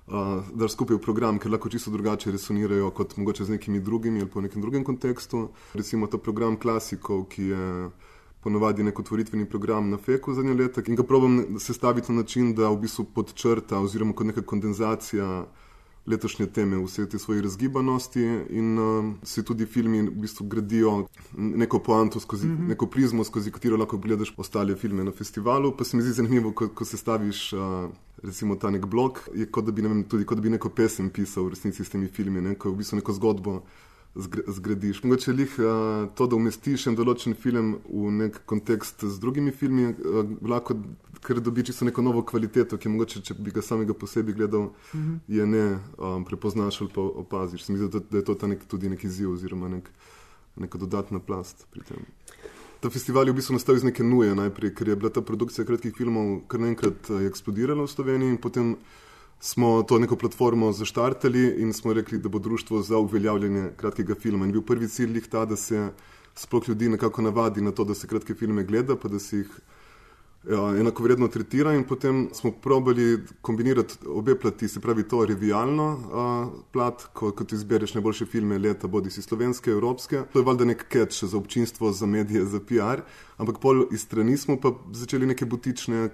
da 0.09 0.67
skupaj 0.67 0.97
v 0.97 1.01
program, 1.05 1.37
ker 1.37 1.51
lahko 1.53 1.69
čisto 1.69 1.91
drugače 1.93 2.31
resonirajo 2.33 2.89
kot 2.97 3.13
mogoče 3.17 3.45
z 3.45 3.55
nekimi 3.55 3.79
drugimi 3.79 4.23
ali 4.23 4.29
pa 4.29 4.39
v 4.39 4.47
nekem 4.47 4.61
drugem 4.61 4.83
kontekstu. 4.83 5.49
Recimo 5.73 6.07
ta 6.07 6.17
program 6.17 6.57
klasikov, 6.57 7.27
ki 7.29 7.43
je 7.53 7.89
ponovadi 8.43 8.83
nek 8.83 8.99
otvoritveni 8.99 9.45
program 9.45 9.89
na 9.89 9.97
FEK-u 9.97 10.33
zadnje 10.33 10.53
leta 10.53 10.81
in 10.87 10.95
ga 10.95 11.03
probam 11.03 11.59
sestaviti 11.59 12.11
na 12.11 12.21
način, 12.21 12.53
da 12.55 12.69
v 12.69 12.77
bistvu 12.85 13.05
podčrta 13.15 13.79
oziroma 13.79 14.13
kot 14.13 14.27
neka 14.27 14.41
kondenzacija 14.41 15.45
letošnje 16.09 16.45
teme 16.45 16.77
vse 16.85 17.09
te 17.09 17.19
svoje 17.19 17.41
razgibanosti 17.41 18.23
in 18.49 18.79
uh, 18.79 19.13
se 19.23 19.43
tudi 19.45 19.65
filmi 19.65 20.01
v 20.01 20.11
bistvu 20.11 20.47
gradijo 20.47 21.07
neko 21.37 21.79
poanto, 21.79 22.19
skozi, 22.19 22.47
mm 22.47 22.57
-hmm. 22.57 22.67
neko 22.67 22.87
prizmo, 22.87 23.23
skozi 23.23 23.51
katero 23.51 23.77
lahko 23.77 23.97
gledaš 23.97 24.33
ostale 24.37 24.75
filme 24.75 25.03
na 25.03 25.11
festivalu. 25.11 25.77
Pa 25.77 25.83
se 25.83 25.97
mi 25.97 26.03
zdi 26.03 26.11
zanimivo, 26.11 26.51
ko, 26.51 26.67
ko 26.67 26.85
se 26.85 26.97
staviš 26.97 27.53
uh, 27.53 27.59
recimo 28.23 28.55
ta 28.55 28.69
nek 28.69 28.85
blog, 28.85 29.29
je 29.35 29.45
kot 29.45 29.65
da 29.65 29.71
bi, 29.71 29.81
ne 29.81 29.87
vem, 29.87 30.03
tudi 30.03 30.25
kot 30.25 30.37
da 30.37 30.41
bi 30.41 30.49
neko 30.49 30.69
pesem 30.69 31.09
pisal 31.09 31.43
v 31.43 31.49
resnici 31.49 31.83
s 31.83 31.89
temi 31.89 32.07
filmi, 32.07 32.41
ne? 32.41 32.55
ko 32.55 32.71
v 32.71 32.75
bistvu 32.75 32.95
neko 32.95 33.13
zgodbo 33.13 33.61
zgradiš. 34.15 35.03
Mogoče 35.03 35.31
jih 35.31 35.55
uh, 35.59 36.09
to, 36.15 36.27
da 36.27 36.35
umestiš 36.35 36.87
en 36.89 36.97
določen 36.97 37.35
film 37.37 37.75
v 37.85 38.11
nek 38.11 38.41
kontekst 38.49 39.05
z 39.05 39.19
drugimi 39.21 39.51
filmi, 39.51 39.91
uh, 39.93 40.23
lahko 40.41 40.75
ker 41.25 41.41
dobi 41.43 41.65
čisto 41.67 41.85
neko 41.85 42.01
novo 42.01 42.23
kvaliteto, 42.25 42.77
ki 42.77 42.89
mogoče, 42.89 43.21
če 43.25 43.37
bi 43.37 43.53
ga 43.53 43.61
samega 43.65 43.93
posebej 43.93 44.35
gledal, 44.35 44.69
uh 44.69 44.95
mhm. 44.95 45.15
-huh. 45.15 45.19
je 45.27 45.45
ne 45.45 45.79
um, 45.97 46.25
prepoznaš 46.25 46.81
ali 46.81 46.89
pa 46.95 47.01
opaziš. 47.01 47.63
Se 47.63 47.73
mi 47.73 47.79
zdi, 47.79 47.89
da, 47.89 47.99
da 47.99 48.17
je 48.17 48.23
to 48.25 48.47
nek, 48.47 48.65
tudi 48.65 48.89
neki 48.89 49.07
izziv 49.07 49.31
oziroma 49.31 49.69
nek, 49.69 49.89
neka 50.55 50.77
dodatna 50.77 51.19
plast 51.19 51.67
pri 51.71 51.81
tem. 51.81 52.05
Ta 52.79 52.89
festival 52.89 53.27
je 53.27 53.31
v 53.31 53.35
bistvu 53.35 53.53
nastal 53.53 53.75
iz 53.75 53.83
neke 53.83 54.03
nuje 54.03 54.35
najprej, 54.35 54.73
ker 54.75 54.87
je 54.87 54.95
bila 54.95 55.09
ta 55.09 55.21
produkcija 55.21 55.65
kratkih 55.65 55.95
filmov 55.95 56.47
kar 56.47 56.59
naenkrat 56.59 57.09
eksplodirala 57.27 57.83
v 57.83 57.87
Sloveniji 57.87 58.29
in 58.29 58.37
potem 58.37 58.77
smo 59.39 59.83
to 59.83 59.99
neko 59.99 60.15
platformo 60.15 60.71
zaštartali 60.71 61.55
in 61.57 61.73
smo 61.73 61.93
rekli, 61.93 62.19
da 62.19 62.29
bo 62.29 62.39
društvo 62.39 62.81
za 62.81 62.97
uveljavljanje 62.97 63.69
kratkega 63.77 64.15
filma. 64.15 64.45
In 64.45 64.51
bil 64.51 64.61
prvi 64.61 64.87
cilj 64.87 65.15
jih 65.15 65.27
ta, 65.27 65.45
da 65.45 65.55
se 65.55 65.89
sploh 66.35 66.69
ljudi 66.69 66.89
nekako 66.89 67.21
navadi 67.21 67.61
na 67.61 67.71
to, 67.71 67.83
da 67.83 67.95
se 67.95 68.07
kratke 68.07 68.33
filme 68.33 68.63
gleda, 68.63 68.95
pa 68.95 69.07
da 69.07 69.19
se 69.19 69.37
jih 69.37 69.59
ja, 70.49 70.75
enako 70.79 71.03
vredno 71.03 71.27
tretira. 71.27 71.73
In 71.73 71.83
potem 71.83 72.29
smo 72.33 72.51
probali 72.51 73.19
kombinirati 73.41 73.95
obe 74.07 74.35
plati, 74.39 74.67
se 74.67 74.79
pravi 74.79 75.03
to 75.07 75.25
revijalno 75.25 75.87
uh, 75.93 76.61
plat, 76.71 77.03
ko, 77.13 77.31
ko 77.31 77.43
ti 77.43 77.55
izbereš 77.55 77.93
najboljše 77.93 78.25
filme 78.25 78.57
leta, 78.59 78.87
bodi 78.87 79.11
si 79.11 79.21
slovenske, 79.21 79.71
evropske. 79.71 80.23
To 80.33 80.39
je 80.39 80.45
valjda 80.45 80.65
nek 80.65 80.85
catch 80.91 81.23
za 81.25 81.37
občinstvo, 81.37 81.91
za 81.91 82.05
medije, 82.05 82.45
za 82.45 82.59
PR. 82.59 83.03
Ampak 83.37 83.59
pol 83.59 83.85
iz 83.91 84.01
strani 84.01 84.37
smo 84.37 84.59
pa 84.59 84.73
začeli 84.91 85.25
neke 85.25 85.45
butične 85.45 86.09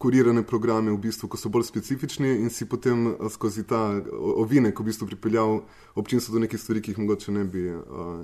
kurirane 0.00 0.42
programe, 0.42 0.92
v 0.92 0.96
bistvu, 0.96 1.28
ko 1.28 1.36
so 1.36 1.50
bolj 1.52 1.66
specifični 1.68 2.30
in 2.40 2.48
si 2.50 2.64
potem 2.64 3.10
skozi 3.28 3.66
ta 3.68 4.00
ovinek 4.16 4.80
v 4.80 4.86
bistvu 4.88 5.10
pripeljal 5.10 5.60
občinstvo 5.94 6.38
do 6.38 6.40
nekih 6.46 6.60
stvari, 6.60 6.80
ki 6.80 6.94
jih 6.94 7.02
mogoče 7.04 7.34
ne 7.36 7.44
bi 7.44 7.66
uh, 7.68 7.82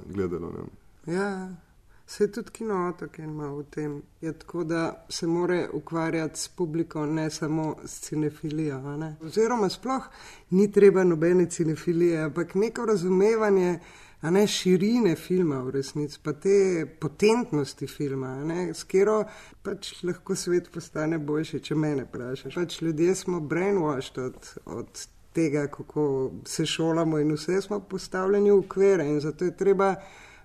gledalo. 0.08 0.54
Ne. 0.56 0.64
Ja, 1.12 1.28
se 2.06 2.24
je 2.24 2.32
tudi 2.32 2.50
kino 2.50 2.86
otok 2.88 3.18
in 3.18 3.34
ima 3.34 3.50
v 3.52 3.66
tem. 3.70 4.00
Je 4.20 4.32
tako, 4.32 4.64
da 4.64 5.04
se 5.08 5.26
more 5.26 5.68
ukvarjati 5.72 6.40
s 6.40 6.48
publiko, 6.48 7.06
ne 7.06 7.30
samo 7.30 7.76
s 7.84 8.00
cinefilijo. 8.08 8.80
Oziroma, 9.20 9.68
sploh 9.68 10.08
ni 10.50 10.72
treba 10.72 11.04
nobene 11.04 11.50
cinefilije, 11.50 12.22
ampak 12.22 12.54
neko 12.54 12.86
razumevanje 12.86 13.78
a 14.20 14.30
ne 14.30 14.46
širine 14.46 15.14
filma 15.16 15.58
v 15.62 15.70
resnici, 15.70 16.18
pa 16.22 16.32
te 16.32 16.86
potentnosti 17.00 17.86
filma, 17.86 18.36
s 18.74 18.84
katero 18.84 19.24
pač 19.62 19.92
lahko 20.02 20.34
svet 20.34 20.70
postane 20.72 21.18
boljši, 21.18 21.60
če 21.60 21.74
me 21.74 21.94
vprašaš. 22.04 22.54
Pač 22.54 22.80
ljudje 22.82 23.14
smo 23.14 23.40
brainwashed 23.40 24.18
od, 24.22 24.52
od 24.64 25.06
tega, 25.36 25.66
kako 25.66 26.32
se 26.48 26.66
šolamo 26.66 27.18
in 27.18 27.34
vse 27.36 27.60
smo 27.62 27.80
postavljeni 27.80 28.50
v 28.50 28.62
ukvere 28.62 29.04
in 29.08 29.20
zato 29.20 29.44
je 29.44 29.56
treba 29.56 29.94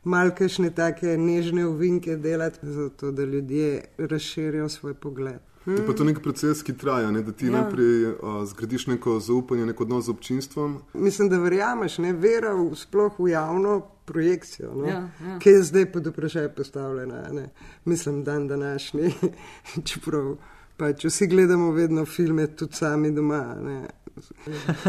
malkešne 0.04 0.74
take 0.76 1.16
nežne 1.18 1.66
ovinke 1.66 2.18
delati, 2.18 2.60
zato 2.64 3.12
da 3.12 3.24
ljudje 3.24 3.86
razširijo 3.98 4.70
svoj 4.70 4.94
pogled. 4.94 5.51
Hmm. 5.66 5.78
Je 5.78 5.86
pa 5.86 5.94
to 5.94 6.04
nek 6.04 6.20
proces, 6.24 6.64
ki 6.66 6.74
traja, 6.78 7.12
ne? 7.12 7.22
da 7.22 7.32
ti 7.32 7.46
ja. 7.46 7.52
najprej 7.52 8.06
uh, 8.06 8.42
zgradiš 8.50 8.88
neko 8.88 9.20
zaupanje, 9.20 9.66
neko 9.66 9.84
odnos 9.84 10.06
z 10.06 10.10
občinstvom. 10.10 10.80
Mislim, 10.94 11.30
da 11.30 11.38
verjameš, 11.38 11.98
ne 12.02 12.14
vera 12.14 12.54
v, 12.58 12.72
sploh 12.76 13.20
v 13.20 13.30
javno 13.30 13.82
projekcijo, 14.06 14.74
no? 14.76 14.88
ja, 14.88 15.04
ja. 15.22 15.38
ki 15.40 15.50
je 15.50 15.64
zdaj 15.64 15.92
pod 15.92 16.08
vprašaj 16.08 16.50
postavljena. 16.56 17.28
Ne? 17.32 17.50
Mislim, 17.86 18.24
dan 18.24 18.48
današnji, 18.48 19.14
čeprav 19.88 20.36
pač 20.78 21.06
vsi 21.06 21.28
gledamo 21.28 21.72
vedno 21.72 22.06
filme, 22.06 22.48
tudi 22.48 22.76
sami 22.76 23.12
doma. 23.12 23.44
Ne? 23.62 23.86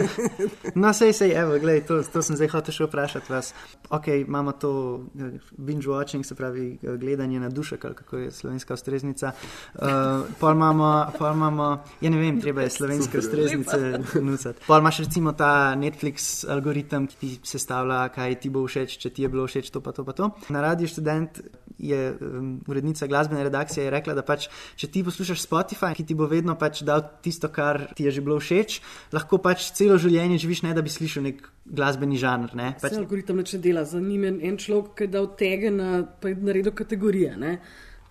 no, 0.83 0.93
sej, 0.93 1.13
sej, 1.13 1.33
evo, 1.37 1.59
glej, 1.59 1.83
to, 1.87 2.03
to 2.03 2.23
sem 2.23 2.37
zdaj 2.37 2.51
hotel 2.53 2.75
še 2.77 2.89
vprašati 2.89 3.33
vas. 3.33 3.53
Ok, 3.91 4.09
imamo 4.23 4.53
to 4.53 4.73
eh, 5.19 5.39
binge 5.57 5.89
watching, 5.91 6.27
se 6.27 6.35
pravi 6.35 6.67
eh, 6.77 6.97
gledanje 7.01 7.41
na 7.41 7.49
duše, 7.49 7.77
kako 7.77 8.17
je 8.17 8.31
slovenska 8.31 8.75
ustreznica. 8.75 9.33
Uh, 9.75 10.27
pol 10.41 10.53
imamo, 10.53 10.91
pol 11.19 11.33
imamo, 11.33 11.69
ja 12.01 12.11
ne 12.11 12.21
vem, 12.21 12.41
treba 12.41 12.67
je 12.67 12.71
slovenske 12.71 13.19
ustreznice 13.19 13.81
nucati. 14.21 14.65
Pol 14.67 14.79
imaš 14.79 15.03
recimo 15.07 15.33
ta 15.33 15.75
Netflix 15.77 16.45
algoritem, 16.49 17.07
ki 17.07 17.17
ti 17.21 17.33
sestavlja, 17.55 18.07
kaj 18.15 18.39
ti 18.41 18.53
bo 18.53 18.65
všeč, 18.67 18.99
če 19.03 19.11
ti 19.11 19.27
je 19.27 19.33
bilo 19.33 19.49
všeč 19.49 19.73
to 19.73 19.81
pa 19.81 19.93
to 19.93 20.05
pa 20.05 20.13
to. 20.17 20.31
Na 20.53 20.61
radiju 20.65 20.89
študent 20.89 21.43
je 21.79 22.17
um, 22.21 22.61
urednica 22.67 23.07
glasbene 23.07 23.43
redakcije 23.45 23.91
rekla, 23.91 24.15
da 24.15 24.23
pač, 24.23 24.47
če 24.77 24.89
ti 24.93 25.03
poslušaš 25.05 25.43
Spotify, 25.43 25.93
ki 25.97 26.07
ti 26.07 26.15
bo 26.15 26.29
vedno 26.31 26.55
pač 26.59 26.83
dal 26.87 27.03
tisto, 27.25 27.51
kar 27.53 27.89
ti 27.97 28.07
je 28.07 28.13
že 28.15 28.25
bilo 28.25 28.39
všeč, 28.41 28.81
lahko 29.13 29.22
pač 29.43 29.71
celo 29.77 29.99
življenje 29.99 30.39
živiš, 30.43 30.63
ne 30.63 30.75
da 30.75 30.83
bi 30.83 30.91
slišal 30.93 31.25
nek 31.27 31.41
glasbeni 31.65 32.19
žanr. 32.21 32.55
Ne 32.59 32.75
pač... 32.81 32.97
algoritem 32.99 33.41
neče 33.43 33.61
dela, 33.63 33.85
zanimiv 33.89 34.43
en 34.43 34.59
človek, 34.61 34.93
ki 34.99 35.07
je 35.07 35.13
dal 35.13 35.31
tege 35.39 35.73
na, 35.75 36.03
na 36.23 36.55
redo 36.55 36.73
kategorije. 36.77 37.37
Ne? 37.41 37.57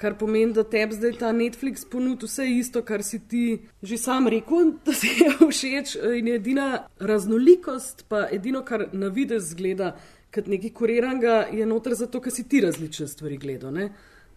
Kar 0.01 0.15
pomeni, 0.18 0.53
da 0.58 0.63
tebi 0.65 0.98
zdaj 0.98 1.18
ta 1.20 1.30
Netflix 1.36 1.86
ponudi 1.86 2.25
vse 2.25 2.48
isto, 2.50 2.82
kar 2.82 3.03
si 3.06 3.20
ti 3.30 3.44
že 3.86 4.00
sam 4.01 4.27
rekel, 4.34 4.74
da 4.86 4.96
ti 4.98 5.12
je 5.20 5.30
všeč. 5.39 5.96
In 6.18 6.32
edina 6.34 6.68
raznolikost, 7.00 8.08
pa 8.10 8.25
edino, 8.32 8.63
kar 8.65 8.88
na 8.94 9.12
videz 9.13 9.51
zgleda, 9.53 9.94
kot 10.34 10.48
nekaj 10.50 10.74
kuriranega, 10.74 11.38
je 11.53 11.68
noter 11.70 11.96
zato, 12.00 12.22
ker 12.24 12.34
si 12.34 12.48
ti 12.50 12.63
različne 12.65 13.08
stvari 13.08 13.38
gledal. 13.38 13.74
Ne? 13.75 13.91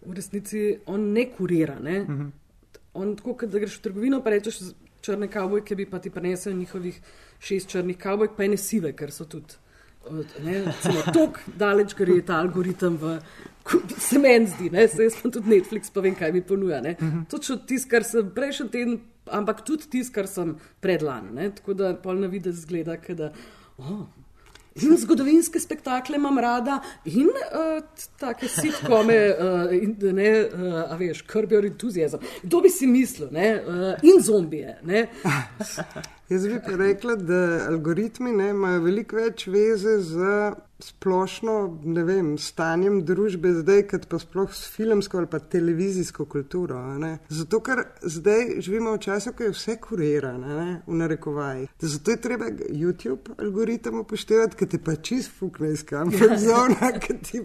V 0.05 0.13
resnici 0.13 0.65
on 0.91 1.11
ne 1.15 1.29
kurira. 1.31 1.79
Ne? 1.79 2.01
Uh 2.01 2.09
mhm. 2.09 2.25
-huh. 2.25 2.33
On 2.95 3.15
tako, 3.15 3.45
da 3.45 3.59
greš 3.59 3.79
v 3.79 3.81
trgovino, 3.81 4.21
pa 4.23 4.29
rečeš, 4.29 4.59
črne 5.05 5.29
kavbojke, 5.31 5.75
bi 5.75 5.85
pa 5.89 5.99
ti 5.99 6.09
prinesel 6.09 6.53
njihovih 6.57 6.99
šest 7.39 7.69
črnih 7.69 7.97
kavbojk, 7.97 8.35
pa 8.37 8.47
ene 8.47 8.57
sive, 8.57 8.93
ker 8.97 9.13
so 9.13 9.27
tudi. 9.29 9.61
Tako 10.05 11.27
daleč 11.57 11.95
gre 11.97 12.19
ta 12.25 12.37
algoritem, 12.43 12.97
v, 13.01 13.15
se 13.97 14.19
meni 14.21 14.49
zdi, 14.51 14.69
ne? 14.73 14.87
se 14.87 15.07
jaz 15.07 15.17
pa 15.21 15.31
tudi 15.33 15.49
Netflix 15.55 15.89
povem, 15.93 16.15
kaj 16.15 16.31
mi 16.31 16.41
ponuja. 16.41 16.81
Uh 16.81 16.97
-huh. 16.99 17.25
Točno 17.29 17.57
tisto, 17.57 17.89
kar 17.89 18.03
sem 18.03 18.29
prejšnji 18.35 18.69
teden, 18.69 18.99
ampak 19.25 19.65
tudi 19.65 19.89
tisto, 19.89 20.13
kar 20.13 20.27
sem 20.27 20.55
predlan. 20.79 21.37
Tako 21.55 21.73
da 21.73 21.95
polno 21.95 22.27
vidi 22.27 22.51
zgleda, 22.51 22.97
da. 23.09 23.31
Oh, 23.77 24.05
In 24.81 24.97
zgodovinske 24.97 25.59
spektakle 25.59 26.17
imam 26.19 26.35
rada, 26.39 26.81
in 27.05 27.29
uh, 27.31 27.77
take 28.19 28.47
sitkome, 28.51 29.15
uh, 29.39 29.71
in, 29.71 29.93
ne, 30.17 30.31
uh, 30.51 30.91
a 30.91 30.97
veš, 30.99 31.21
krbijo 31.21 31.61
entuzijazem. 31.63 32.19
Kdo 32.43 32.59
bi 32.65 32.69
si 32.69 32.87
mislil, 32.87 33.29
ne? 33.31 33.53
Uh, 33.63 34.03
in 34.03 34.19
zombije. 34.21 34.75
Jaz 36.29 36.47
bi 36.47 36.59
rekla, 36.77 37.15
da 37.15 37.67
algoritmi 37.67 38.31
ne, 38.31 38.49
imajo 38.49 38.81
veliko 38.81 39.19
več 39.19 39.45
veze 39.47 39.99
z 40.01 40.29
splošno 40.79 41.79
vem, 42.05 42.35
stanjem 42.37 42.99
družbe 43.07 43.53
zdaj, 43.61 43.85
kot 43.89 44.07
pa 44.11 44.19
sploh 44.19 44.51
s 44.53 44.67
filmsko 44.73 45.21
ali 45.21 45.29
pa 45.31 45.39
televizijsko 45.39 46.25
kulturo. 46.25 46.77
Zato, 47.29 47.61
ker 47.63 47.83
zdaj 48.01 48.59
živimo 48.65 48.95
v 48.97 48.99
času, 49.05 49.31
ko 49.37 49.47
je 49.47 49.53
vse 49.53 49.77
kurirano, 49.81 50.81
v 50.87 50.97
narekovaji. 50.99 51.67
Zato 51.79 52.11
je 52.11 52.21
treba 52.21 52.49
YouTube 52.69 53.37
algoritem 53.39 53.99
upoštevati, 54.01 54.59
ki 54.59 54.67
te 54.73 54.81
pa 54.83 54.95
čist 54.95 55.31
fukne 55.39 55.71
iz 55.71 55.85
kamera, 55.87 56.37
zona, 56.43 56.91
ki 56.99 57.17
ti 57.23 57.41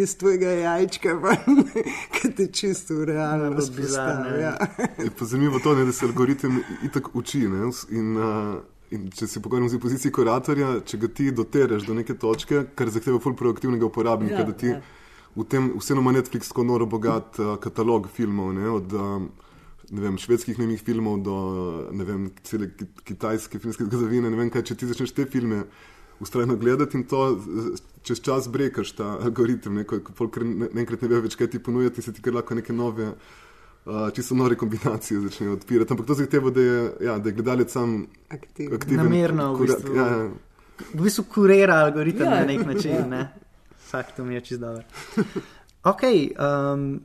iz 0.00 0.16
tvojega 0.16 0.56
jajčka, 0.62 1.16
ki 2.16 2.32
te 2.36 2.48
čist 2.48 2.94
v 2.96 3.10
realno 3.12 3.60
zbizavi. 3.60 4.40
Ja. 4.40 4.56
Zanimivo 5.20 5.60
je, 5.60 5.84
da 5.84 5.92
se 5.92 6.08
algoritem 6.08 6.62
itak 6.84 7.12
uči. 7.14 7.44
Ne? 7.48 7.68
In, 7.90 8.16
uh, 8.20 8.60
In 8.90 9.06
če 9.14 9.28
se 9.30 9.38
pogovarjamo 9.38 9.70
z 9.70 9.78
pozicije 9.78 10.10
kuratorja, 10.14 10.70
če 10.82 10.98
ga 10.98 11.08
ti 11.14 11.28
dotereš 11.30 11.84
do 11.86 11.94
neke 11.94 12.16
točke, 12.18 12.64
kar 12.74 12.90
zahteva 12.90 13.20
ful 13.22 13.36
proaktivnega 13.38 13.86
uporabnika, 13.86 14.40
ja, 14.40 14.46
da 14.48 14.54
ti 14.58 14.72
ja. 14.72 14.80
v 15.36 15.44
tem 15.46 15.68
vseeno 15.76 16.02
ima 16.02 16.14
Netflix 16.16 16.50
tako 16.50 16.64
noro 16.66 16.88
bogat 16.90 17.38
uh, 17.38 17.52
katalog 17.62 18.08
filmov, 18.10 18.50
ne, 18.56 18.66
od 18.66 18.96
um, 18.98 19.28
ne 19.94 20.02
vem, 20.02 20.18
švedskih 20.18 20.58
nemih 20.58 20.82
filmov 20.82 21.20
do 21.22 21.36
ne 21.94 22.06
vem, 22.08 22.24
cele 22.46 22.72
kitajske 23.06 23.60
filmske 23.62 23.86
zgodovine. 23.86 24.30
Ne 24.30 24.40
vem, 24.40 24.50
kaj, 24.50 24.66
če 24.72 24.78
ti 24.82 24.90
začneš 24.90 25.14
te 25.14 25.26
filme 25.30 25.62
ustrajno 26.20 26.56
gledati 26.58 26.98
in 26.98 27.06
to 27.10 27.22
čez 28.06 28.18
čas 28.26 28.50
brekaš 28.50 28.90
ta 28.98 29.12
algoritem, 29.22 29.78
ne, 29.78 29.86
ko, 29.86 30.00
ko, 30.02 30.26
enkrat 30.74 31.06
ne 31.06 31.12
ve 31.14 31.22
več, 31.28 31.38
kaj 31.38 31.54
ti 31.54 31.62
ponujati, 31.62 32.02
se 32.02 32.14
ti 32.16 32.26
kar 32.26 32.34
lahko 32.40 32.58
neke 32.58 32.74
nove 32.74 33.12
uh, 33.12 33.38
čisto 34.14 34.34
nore 34.34 34.56
kombinacije 34.56 35.20
začnejo 35.20 35.52
odpirati. 35.52 35.92
Ampak 35.92 36.06
to 36.06 36.14
zahteva, 36.14 36.50
da, 36.50 36.60
ja, 37.00 37.18
da 37.18 37.28
je 37.28 37.32
gledalec 37.32 37.72
sam 37.72 38.06
Aktiv. 38.28 38.74
aktiven. 38.74 39.04
Namerno, 39.04 39.54
v 39.54 39.66
bistvu, 39.66 39.96
ja, 39.96 40.06
ja. 40.06 40.28
v 40.94 41.02
bistvu 41.02 41.24
kurira 41.34 41.74
algoritem 41.74 42.26
ja. 42.26 42.40
na 42.40 42.44
nek 42.46 42.66
način. 42.66 43.08
Ne? 43.10 43.28
Vsak 43.86 44.16
to 44.16 44.24
mi 44.24 44.34
je 44.34 44.40
čisto 44.40 44.66
dobro. 44.66 44.82
Ok, 45.82 46.02
um, 46.04 47.00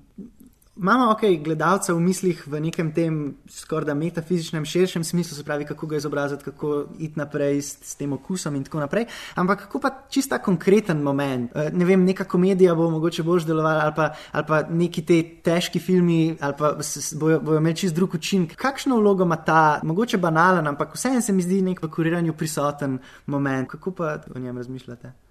Imamo 0.75 1.11
ok, 1.11 1.21
gledalca 1.39 1.93
v 1.93 1.99
mislih 2.03 2.47
v 2.47 2.59
nekem 2.59 2.91
tem 2.91 3.37
skoraj 3.47 3.95
metafizičnem, 3.95 4.65
širšem 4.67 5.03
smislu, 5.07 5.37
se 5.37 5.43
pravi, 5.43 5.65
kako 5.65 5.87
ga 5.87 5.95
izobraziti, 5.95 6.43
kako 6.43 6.87
iti 6.99 7.19
naprej 7.19 7.61
s, 7.61 7.77
s 7.81 7.95
tem 7.95 8.11
okusom 8.13 8.55
in 8.55 8.63
tako 8.67 8.83
naprej. 8.83 9.05
Ampak 9.39 9.61
kako 9.61 9.79
pa 9.79 9.93
čista 10.11 10.41
konkreten 10.43 10.99
moment, 10.99 11.55
eh, 11.55 11.71
ne 11.71 11.85
vem, 11.85 12.03
neka 12.03 12.27
komedija 12.27 12.75
bo 12.75 12.89
mogoče 12.91 13.23
bolj 13.23 13.47
delovala 13.47 13.87
ali 13.87 13.95
pa, 13.95 14.11
ali 14.31 14.45
pa 14.47 14.61
neki 14.69 15.05
te 15.05 15.23
težki 15.43 15.79
filmi 15.79 16.35
ali 16.41 16.53
pa 16.59 16.75
bojo, 17.15 17.39
bojo 17.39 17.63
imeli 17.63 17.75
čist 17.75 17.95
drug 17.95 18.19
učinek. 18.19 18.55
Kakšno 18.59 18.99
vlogo 18.99 19.23
ima 19.23 19.39
ta, 19.39 19.79
mogoče 19.83 20.17
banalen, 20.17 20.67
ampak 20.67 20.95
vseeno 20.95 21.21
se 21.21 21.33
mi 21.33 21.41
zdi 21.41 21.61
nek 21.61 21.83
v 21.83 21.89
kuriranju 21.89 22.33
prisoten 22.33 22.99
moment. 23.25 23.69
Kako 23.69 23.91
pa 23.91 24.17
o 24.35 24.39
njem 24.39 24.57
razmišljate? 24.57 25.24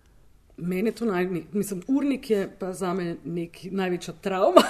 Meni 0.57 0.89
je 0.89 0.95
to 0.95 1.05
najbolj, 1.05 1.43
mislim, 1.53 1.83
urnik 1.89 2.31
je 2.31 2.57
pa 2.59 2.73
za 2.73 2.93
me 2.95 3.17
nek 3.25 3.59
največja 3.71 4.15
travma, 4.21 4.63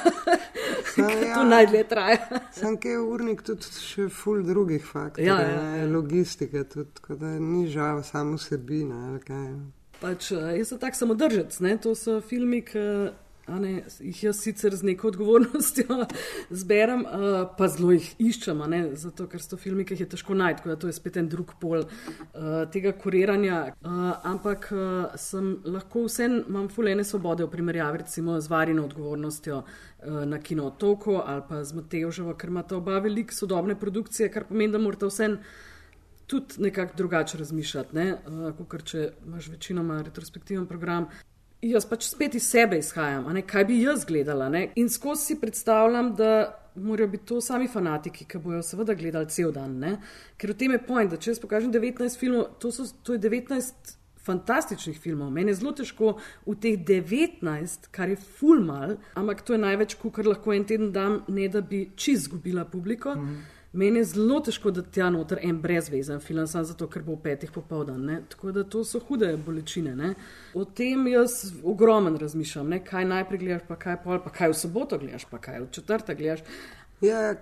ki 0.94 1.00
ja, 1.00 1.34
to 1.34 1.44
najdlje 1.44 1.82
traja. 1.88 2.40
Sam 2.52 2.78
kaj 2.80 2.92
je 2.92 3.00
urnik 3.00 3.42
tudi 3.44 3.68
še 3.80 4.08
ful 4.08 4.40
drugih 4.46 4.86
faktorjev, 4.86 5.28
ja, 5.28 5.50
ja, 5.50 5.76
ja. 5.76 5.90
logistike, 5.92 6.64
tudi, 6.64 6.88
tako 6.94 7.18
da 7.20 7.34
ni 7.38 7.66
žal 7.68 8.02
samo 8.02 8.38
sebina. 8.40 9.18
Pač, 10.00 10.30
eh, 10.32 10.56
jaz 10.58 10.72
sem 10.72 10.80
tak 10.80 10.96
samodržec, 10.96 11.60
ne? 11.60 11.76
to 11.76 11.92
so 11.94 12.16
filmi, 12.24 12.62
ki 12.64 12.86
Ne, 13.48 13.82
jih 14.00 14.22
jaz 14.24 14.38
sicer 14.40 14.72
z 14.76 14.86
neko 14.88 15.10
odgovornostjo 15.10 16.06
zberem, 16.62 17.02
uh, 17.04 17.34
pa 17.58 17.68
zelo 17.68 17.92
jih 17.92 18.06
iščem, 18.30 18.62
ne, 18.72 18.78
zato 18.96 19.26
ker 19.28 19.42
so 19.42 19.58
filmi, 19.60 19.84
ki 19.84 19.92
jih 19.92 20.04
je 20.06 20.12
težko 20.14 20.36
najti, 20.38 20.62
tako 20.62 20.70
da 20.70 20.76
to 20.80 20.88
je 20.88 20.96
spet 20.96 21.18
en 21.20 21.28
drug 21.28 21.52
pol 21.60 21.84
uh, 21.84 21.90
tega 22.72 22.94
kuriranja. 22.96 23.58
Uh, 23.84 24.06
ampak 24.30 24.70
uh, 24.72 25.18
sem 25.20 25.58
lahko 25.68 26.06
vse, 26.06 26.30
imam 26.30 26.70
fulene 26.72 27.04
svobode 27.04 27.44
v 27.44 27.50
primerjavi 27.52 28.00
recimo 28.06 28.38
z 28.40 28.48
varino 28.48 28.86
odgovornostjo 28.88 29.60
uh, 29.60 30.24
na 30.24 30.40
kinotoku 30.40 31.18
ali 31.20 31.44
pa 31.48 31.60
z 31.64 31.76
Matejoževo, 31.76 32.32
ker 32.40 32.54
imata 32.54 32.78
oba 32.80 32.96
veliko 33.04 33.36
sodobne 33.36 33.76
produkcije, 33.76 34.30
kar 34.32 34.48
pomeni, 34.48 34.72
da 34.72 34.80
morate 34.80 35.12
vse 35.12 35.30
tudi 36.32 36.64
nekako 36.64 36.96
drugače 36.96 37.38
razmišljati, 37.44 37.96
ne, 38.00 38.08
uh, 38.16 38.64
kot 38.64 38.88
če 38.88 39.10
imaš 39.26 39.52
večinoma 39.52 40.00
retrospektiven 40.00 40.64
program 40.66 41.12
jaz 41.70 41.86
pač 41.88 42.08
spet 42.08 42.34
iz 42.34 42.46
sebe 42.50 42.78
izhajam, 42.78 43.28
kaj 43.46 43.64
bi 43.64 43.80
jaz 43.82 44.04
gledala. 44.04 44.48
Ne? 44.48 44.68
In 44.76 44.88
skozi 44.88 45.24
si 45.24 45.40
predstavljam, 45.40 46.14
da 46.16 46.60
morajo 46.74 47.08
biti 47.08 47.26
to 47.26 47.40
sami 47.40 47.68
fanatiki, 47.68 48.24
ki 48.24 48.38
bojo 48.38 48.62
seveda 48.62 48.94
gledali 48.94 49.30
cel 49.30 49.52
dan. 49.52 49.78
Ne? 49.78 49.96
Ker 50.36 50.52
v 50.52 50.58
tem 50.58 50.72
je 50.74 50.80
point, 50.86 51.10
da 51.10 51.16
če 51.16 51.34
jaz 51.34 51.42
pokažem 51.42 51.72
19 51.72 52.18
filmov, 52.18 52.56
to, 52.58 52.72
so, 52.74 52.88
to 53.02 53.14
je 53.14 53.22
19 53.22 53.94
fantastičnih 54.24 54.98
filmov. 55.00 55.30
Meni 55.30 55.52
je 55.52 55.60
zelo 55.60 55.74
težko 55.76 56.14
v 56.46 56.56
teh 56.60 56.78
19, 56.80 57.90
kar 57.94 58.10
je 58.10 58.16
full 58.16 58.64
mal, 58.64 58.96
ampak 59.20 59.44
to 59.44 59.54
je 59.54 59.60
največ, 59.62 59.98
kar 60.00 60.30
lahko 60.30 60.54
en 60.54 60.64
teden 60.68 60.92
dam, 60.94 61.20
ne 61.28 61.48
da 61.48 61.60
bi 61.60 61.86
čist 61.96 62.30
zgubila 62.30 62.64
publiko. 62.64 63.14
Mm 63.14 63.28
-hmm. 63.28 63.53
Meni 63.74 63.98
je 63.98 64.04
zelo 64.04 64.38
težko, 64.40 64.70
da 64.70 64.82
ti 64.82 65.00
je 65.00 65.08
noter 65.10 65.40
en 65.42 65.56
brezvezen 65.60 66.20
film, 66.22 66.46
samo 66.46 66.64
zato, 66.64 66.86
ker 66.86 67.02
bo 67.02 67.16
v 67.16 67.24
petih 67.24 67.50
popoldan. 67.50 68.04
Ne? 68.06 68.20
Tako 68.30 68.52
da 68.54 68.62
to 68.64 68.84
so 68.86 69.00
hude 69.08 69.32
bolečine. 69.46 69.96
Ne? 69.98 70.12
O 70.54 70.64
tem 70.64 71.08
jaz 71.10 71.40
ogromen 71.62 72.16
razmišljam, 72.20 72.70
ne? 72.70 72.78
kaj 72.84 73.08
najprej 73.10 73.42
gledaš, 73.42 73.66
pa 73.68 73.76
kaj 73.80 73.98
pol, 74.04 74.22
pa 74.22 74.30
kaj 74.30 74.54
v 74.54 74.58
soboto 74.60 74.98
gledaš, 75.02 75.26
pa 75.30 75.42
kaj 75.42 75.60
v 75.64 75.68
četrtek 75.74 76.18
gledaš. 76.22 76.46
Ja, 77.02 77.34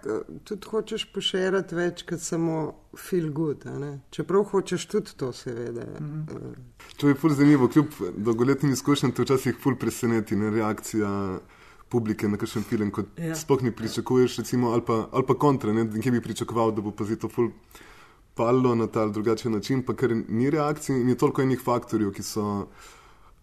tudi 0.49 0.67
hočeš 0.73 1.05
pošerati 1.13 1.77
več 1.77 2.03
kot 2.09 2.25
samo 2.25 2.63
feel 2.99 3.29
good. 3.37 3.67
Čeprav 4.11 4.49
hočeš 4.51 4.87
tudi 4.89 5.13
to, 5.17 5.33
seveda. 5.33 5.85
Mm 6.01 6.27
-hmm. 6.27 6.55
To 6.97 7.09
je 7.09 7.15
ful 7.15 7.31
zanimivo, 7.31 7.69
kljub 7.69 7.87
dolgoletnim 8.17 8.73
izkušnjam, 8.73 9.13
te 9.13 9.23
včasih 9.23 9.57
ful 9.63 9.77
preseneti 9.77 10.37
ne, 10.37 10.51
reakcija 10.51 11.39
publike 11.93 12.29
na 12.29 12.41
kakšen 12.41 12.65
film, 12.65 12.91
kot 12.91 13.21
ja. 13.21 13.37
sploh 13.37 13.63
ne 13.63 13.73
pričakuješ, 13.77 14.39
recimo, 14.41 14.73
ali, 14.73 14.85
pa, 14.87 15.07
ali 15.13 15.29
pa 15.29 15.37
kontra, 15.39 15.73
ne, 15.77 15.85
kje 15.93 16.15
bi 16.17 16.25
pričakoval, 16.25 16.73
da 16.73 16.85
bo 16.85 16.95
pa 16.97 17.05
to 17.05 17.29
ful 17.29 17.53
palo 18.35 18.75
na 18.75 18.87
ta 18.87 19.03
ali 19.03 19.13
drugačen 19.13 19.53
način, 19.53 19.83
pa 19.85 19.95
ker 19.95 20.15
ni 20.29 20.51
reakcij 20.51 21.01
in 21.01 21.09
je 21.09 21.19
toliko 21.21 21.43
enih 21.43 21.61
faktorjev, 21.61 22.13
ki 22.17 22.23
so 22.25 22.47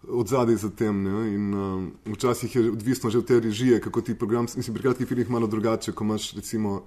od 0.08 0.28
zadaj 0.28 0.56
za 0.56 0.70
tem. 0.70 1.02
Ne, 1.02 1.34
in 1.34 1.54
um, 1.54 1.92
včasih 2.06 2.56
je 2.56 2.70
odvisno 2.72 3.10
že 3.10 3.18
od 3.18 3.26
te 3.26 3.40
režije, 3.40 3.80
kako 3.80 4.00
ti 4.00 4.18
program, 4.18 4.46
mislim, 4.56 4.74
pri 4.74 4.82
kratkih 4.82 5.08
filmih 5.08 5.30
malo 5.30 5.46
drugače, 5.46 5.92
ko 5.92 6.04
imaš 6.04 6.32
recimo. 6.32 6.82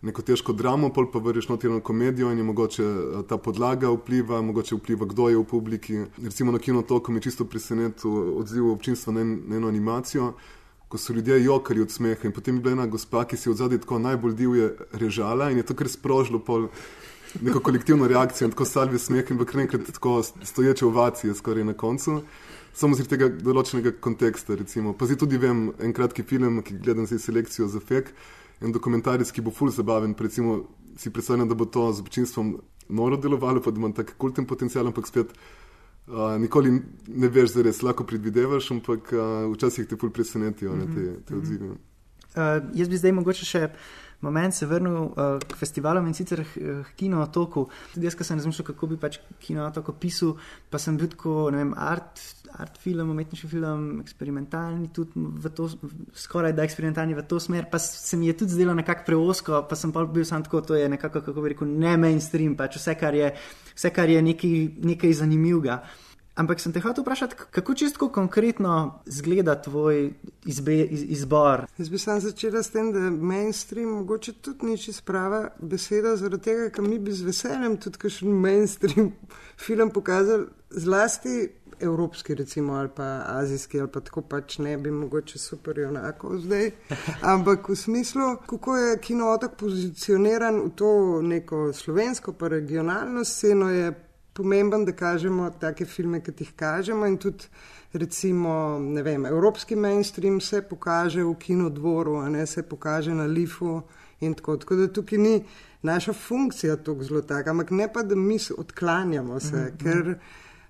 Neko 0.00 0.22
težko 0.24 0.54
dramo, 0.56 0.88
pol 0.96 1.10
pa 1.12 1.20
vrješ 1.20 1.50
notirano 1.50 1.82
komedijo 1.84 2.30
in 2.32 2.38
je 2.38 2.44
mogoče 2.44 2.84
ta 3.28 3.36
podlaga 3.36 3.90
vpliva, 3.92 4.38
mogoče 4.42 4.78
vpliva, 4.78 5.04
kdo 5.04 5.28
je 5.28 5.36
v 5.36 5.44
publiki. 5.44 5.98
Recimo 6.24 6.52
na 6.52 6.58
kinotoku 6.58 7.12
mi 7.12 7.20
je 7.20 7.26
čisto 7.28 7.44
presenetil 7.44 8.38
odziv 8.40 8.70
občinstva 8.70 9.12
na, 9.12 9.20
en, 9.20 9.34
na 9.48 9.56
eno 9.56 9.68
animacijo, 9.68 10.32
ko 10.90 10.98
so 10.98 11.12
ljudje 11.14 11.44
jokali 11.44 11.80
od 11.80 11.90
smeha. 11.90 12.26
In 12.26 12.32
potem 12.34 12.56
je 12.56 12.60
bila 12.60 12.72
ena 12.72 12.86
gospa, 12.86 13.22
ki 13.24 13.36
si 13.38 13.48
je 13.48 13.52
od 13.52 13.60
zadaj 13.62 13.78
tako 13.84 13.98
najbolj 14.02 14.34
divje 14.34 14.72
režala 14.92 15.50
in 15.50 15.62
je 15.62 15.66
to 15.68 15.74
kar 15.78 15.88
sprožilo 15.88 16.42
pol. 16.42 16.66
Neko 17.40 17.60
kolektivno 17.62 18.08
reakcijo, 18.10 18.48
tako 18.50 18.64
salve 18.66 18.98
smeh 18.98 19.28
in 19.30 19.38
kar 19.38 19.60
enkrat 19.62 19.86
tako 19.94 20.16
stoječe 20.22 20.86
ovacije, 20.86 21.34
skoraj 21.34 21.64
na 21.64 21.76
koncu, 21.78 22.22
samo 22.74 22.98
zaradi 22.98 23.10
tega 23.12 23.28
določenega 23.30 23.92
konteksta. 24.02 24.58
Recimo. 24.58 24.96
Pa 24.98 25.06
zdaj 25.06 25.20
tudi 25.22 25.38
vem, 25.38 25.68
en 25.78 25.94
kratki 25.94 26.26
film, 26.26 26.58
ki 26.66 26.80
gledam 26.82 27.06
zdaj 27.06 27.22
selekcijo 27.22 27.68
za 27.70 27.78
fek, 27.78 28.10
en 28.60 28.74
dokumentarec, 28.74 29.30
ki 29.30 29.46
bo 29.46 29.54
full 29.54 29.70
zabaven. 29.70 30.16
Recimo, 30.18 30.64
si 30.98 31.14
predstavljam, 31.14 31.46
da 31.48 31.54
bo 31.54 31.70
to 31.70 31.86
z 31.92 32.02
občinstvom 32.02 32.56
noro 32.90 33.16
delovalo, 33.16 33.62
pa 33.62 33.70
da 33.70 33.78
ima 33.78 33.92
tak 33.94 34.16
kulten 34.18 34.50
potencial, 34.50 34.90
ampak 34.90 35.06
spet 35.06 35.30
nikoli 36.38 36.72
ne 37.08 37.28
veš, 37.28 37.54
da 37.54 37.62
res 37.66 37.82
lahko 37.82 38.04
predvidevaš, 38.06 38.70
ampak 38.74 39.12
uh, 39.14 39.46
včasih 39.54 39.86
te 39.86 39.98
pol 40.00 40.10
presenetijo 40.14 40.76
ne, 40.76 40.88
te, 40.90 41.06
te 41.26 41.34
mhm. 41.34 41.42
odzive. 41.42 41.70
Uh, 42.30 42.58
jaz 42.78 42.88
bi 42.88 42.98
zdaj 42.98 43.14
mogoče 43.18 43.46
še 43.46 43.62
moment 44.20 44.54
se 44.54 44.66
vrnil 44.66 44.92
uh, 44.92 45.38
k 45.40 45.56
festivalom 45.56 46.06
in 46.06 46.14
sicer 46.14 46.40
uh, 46.40 46.84
Kino 46.96 47.22
otoku. 47.22 47.66
Tudi 47.94 48.06
jaz, 48.06 48.16
ko 48.18 48.24
sem 48.24 48.38
razmišljal, 48.40 48.66
kako 48.72 48.90
bi 48.90 48.98
pač 49.00 49.20
Kino 49.40 49.64
otok 49.66 49.92
opisal, 49.94 50.34
pa 50.70 50.78
sem 50.78 50.98
bil 51.00 51.08
tako, 51.12 51.48
ne 51.54 51.62
vem, 51.62 51.72
art, 51.76 52.20
art 52.60 52.76
film, 52.82 53.12
umetniški 53.14 53.48
film, 53.50 53.86
eksperimentalni, 54.04 54.90
tudi 54.96 55.24
v 55.40 55.54
to, 55.56 55.70
skoraj 56.16 56.54
da 56.56 56.66
eksperimentalni 56.68 57.16
v 57.16 57.24
to 57.30 57.40
smer, 57.40 57.70
pa 57.70 57.80
se 57.80 58.18
mi 58.20 58.28
je 58.28 58.36
tudi 58.42 58.58
zdelo 58.58 58.76
nekako 58.76 59.06
preosko, 59.08 59.64
pa 59.68 59.78
sem 59.78 59.94
pa 59.94 60.04
bil 60.04 60.28
sam 60.28 60.44
tako, 60.44 60.60
to 60.60 60.78
je 60.78 60.88
nekako, 60.88 61.24
kako 61.24 61.46
bi 61.46 61.54
rekel, 61.54 61.72
ne 61.80 61.96
mainstream, 62.00 62.58
pač 62.58 62.80
vse, 62.80 62.96
kar 63.00 63.16
je, 63.16 63.32
vse, 63.74 63.94
kar 63.94 64.12
je 64.12 64.22
nekaj, 64.22 64.56
nekaj 64.92 65.18
zanimivega. 65.22 65.80
Ampak 66.34 66.60
sem 66.60 66.72
te 66.72 66.80
hotel 66.80 67.02
vprašati, 67.02 67.36
kako 67.50 67.74
čisto 67.74 68.08
konkretno 68.08 69.00
izgleda 69.06 69.62
tvoj 69.62 70.12
izbe, 70.46 70.76
iz, 70.84 71.02
izbor? 71.18 71.66
Jaz 71.78 71.88
bi 71.88 71.98
sam 71.98 72.20
začela 72.20 72.62
s 72.62 72.70
tem, 72.70 72.92
da 72.92 72.98
je 72.98 73.10
mainstream 73.10 73.88
mogoče 73.88 74.32
tudi 74.32 74.66
ni 74.66 74.78
čisto 74.78 75.02
prava 75.06 75.48
beseda, 75.58 76.16
zaradi 76.16 76.42
tega, 76.42 76.70
ker 76.70 76.86
mi 76.86 76.98
bi 76.98 77.12
z 77.12 77.26
veseljem 77.26 77.76
tudi 77.76 77.98
kakšen 77.98 78.30
mainstream 78.30 79.12
film 79.66 79.90
pokazali, 79.90 80.46
zlasti 80.70 81.48
evropski, 81.80 82.34
recimo, 82.34 82.72
ali 82.74 82.88
pa 82.96 83.22
azijski, 83.26 83.80
ali 83.80 83.88
pa 83.92 84.00
tako 84.00 84.20
pač 84.22 84.58
ne 84.58 84.76
bi 84.78 84.90
mogoče 84.90 85.38
super 85.38 85.78
enako 85.78 86.38
zdaj. 86.38 86.70
Ampak 87.32 87.68
v 87.68 87.76
smislu, 87.76 88.36
kako 88.46 88.76
je 88.76 88.98
kino 88.98 89.32
otok 89.32 89.56
pozicioniran 89.56 90.60
v 90.60 90.70
to 90.76 91.22
neko 91.22 91.72
slovensko 91.72 92.32
pa 92.32 92.48
regionalno 92.48 93.24
sceno, 93.24 93.70
je 93.70 94.09
pomemben, 94.34 94.84
da 94.84 94.92
kažemo 94.92 95.50
take 95.60 95.84
filme, 95.84 96.20
ki 96.20 96.32
jih 96.38 96.52
kažemo. 96.56 97.06
In 97.06 97.18
tudi, 97.18 97.48
recimo, 97.92 98.78
vem, 99.02 99.26
evropski 99.26 99.76
mainstream 99.76 100.40
se 100.40 100.62
pokaže 100.62 101.24
v 101.24 101.34
kinodvoru, 101.38 102.16
a 102.16 102.28
ne 102.28 102.46
se 102.46 102.62
pokaže 102.62 103.14
na 103.14 103.24
Lifu. 103.24 103.82
Tako, 104.20 104.56
tako 104.56 104.76
da 104.76 104.86
tukaj 104.92 105.18
ni 105.18 105.44
naša 105.82 106.12
funkcija 106.12 106.76
tako 106.76 107.04
zelo 107.04 107.22
taka, 107.22 107.50
ampak 107.50 107.70
ne 107.70 107.92
pa, 107.92 108.02
da 108.02 108.14
mi 108.14 108.38
se 108.38 108.54
odklanjamo, 108.58 109.40
se, 109.40 109.56
mm 109.56 109.58
-hmm. 109.58 109.82
ker 109.82 110.08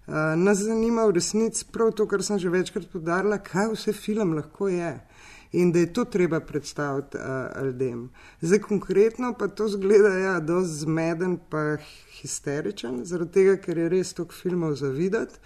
uh, 0.07 0.15
nas 0.37 0.59
zanima 0.59 1.05
v 1.05 1.11
resnici 1.11 1.65
prav 1.73 1.93
to, 1.93 2.07
kar 2.07 2.23
sem 2.23 2.39
že 2.39 2.49
večkrat 2.49 2.87
podarila, 2.93 3.39
kaj 3.39 3.73
vse 3.73 3.93
film 3.93 4.33
lahko 4.33 4.69
je 4.69 5.01
in 5.53 5.73
da 5.73 5.79
je 5.79 5.93
to 5.93 6.05
treba 6.05 6.41
predstaviti 6.41 7.17
uh, 7.17 7.65
ljudem. 7.65 8.11
Zdaj, 8.41 8.59
konkretno 8.59 9.35
pa 9.39 9.49
to 9.49 9.69
zgleda, 9.69 10.09
da 10.09 10.19
ja, 10.19 10.35
je 10.35 10.47
zelo 10.47 10.63
zmeden, 10.65 11.39
pa 11.51 11.77
histeričen, 12.21 13.05
zaradi 13.05 13.33
tega, 13.33 13.57
ker 13.57 13.79
je 13.79 13.89
res 13.89 14.15
toliko 14.15 14.35
filmov 14.35 14.75
za 14.75 14.89
videti. 14.89 15.39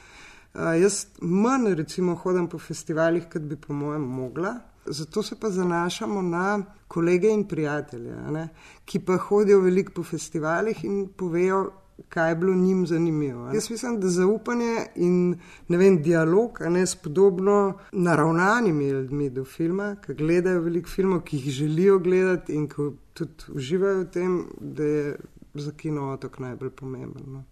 Uh, 0.54 0.74
jaz 0.80 1.06
manj, 1.20 1.74
recimo, 1.74 2.14
hodim 2.14 2.48
po 2.48 2.58
festivalih, 2.58 3.28
kot 3.32 3.42
bi, 3.42 3.56
po 3.56 3.72
mojem, 3.72 4.02
mogla. 4.02 4.54
Zato 4.86 5.22
se 5.22 5.40
pa 5.40 5.50
zanašamo 5.50 6.22
na 6.22 6.62
kolege 6.88 7.30
in 7.32 7.46
prijatelje, 7.48 8.16
ne, 8.30 8.48
ki 8.84 9.00
pa 9.00 9.16
hodijo 9.16 9.60
veliko 9.60 9.92
po 9.96 10.02
festivalih 10.02 10.84
in 10.84 11.08
povejo, 11.16 11.70
kaj 12.08 12.30
je 12.30 12.36
bilo 12.36 12.54
njim 12.54 12.86
zanimivo. 12.86 13.48
Jaz 13.48 13.70
mislim, 13.70 14.00
da 14.00 14.08
zaupanje 14.08 14.86
in 14.94 15.38
vem, 15.68 16.02
dialog 16.02 16.58
ne, 16.68 16.86
s 16.86 16.96
podobno 16.96 17.78
naravnanimi 17.92 18.88
ljudmi 18.88 19.30
do 19.30 19.44
filma, 19.44 19.96
ki 20.06 20.14
gledajo 20.14 20.60
veliko 20.60 20.88
filmov, 20.88 21.20
ki 21.20 21.36
jih 21.36 21.50
želijo 21.50 21.98
gledati 21.98 22.54
in 22.54 22.68
ki 22.68 22.90
tudi 23.14 23.44
uživajo 23.54 24.00
v 24.00 24.10
tem, 24.10 24.44
da 24.60 24.84
je 24.84 25.16
za 25.54 25.72
kino 25.72 26.12
otok 26.12 26.38
najbolj 26.38 26.70
pomemben. 26.70 27.22
No. 27.26 27.44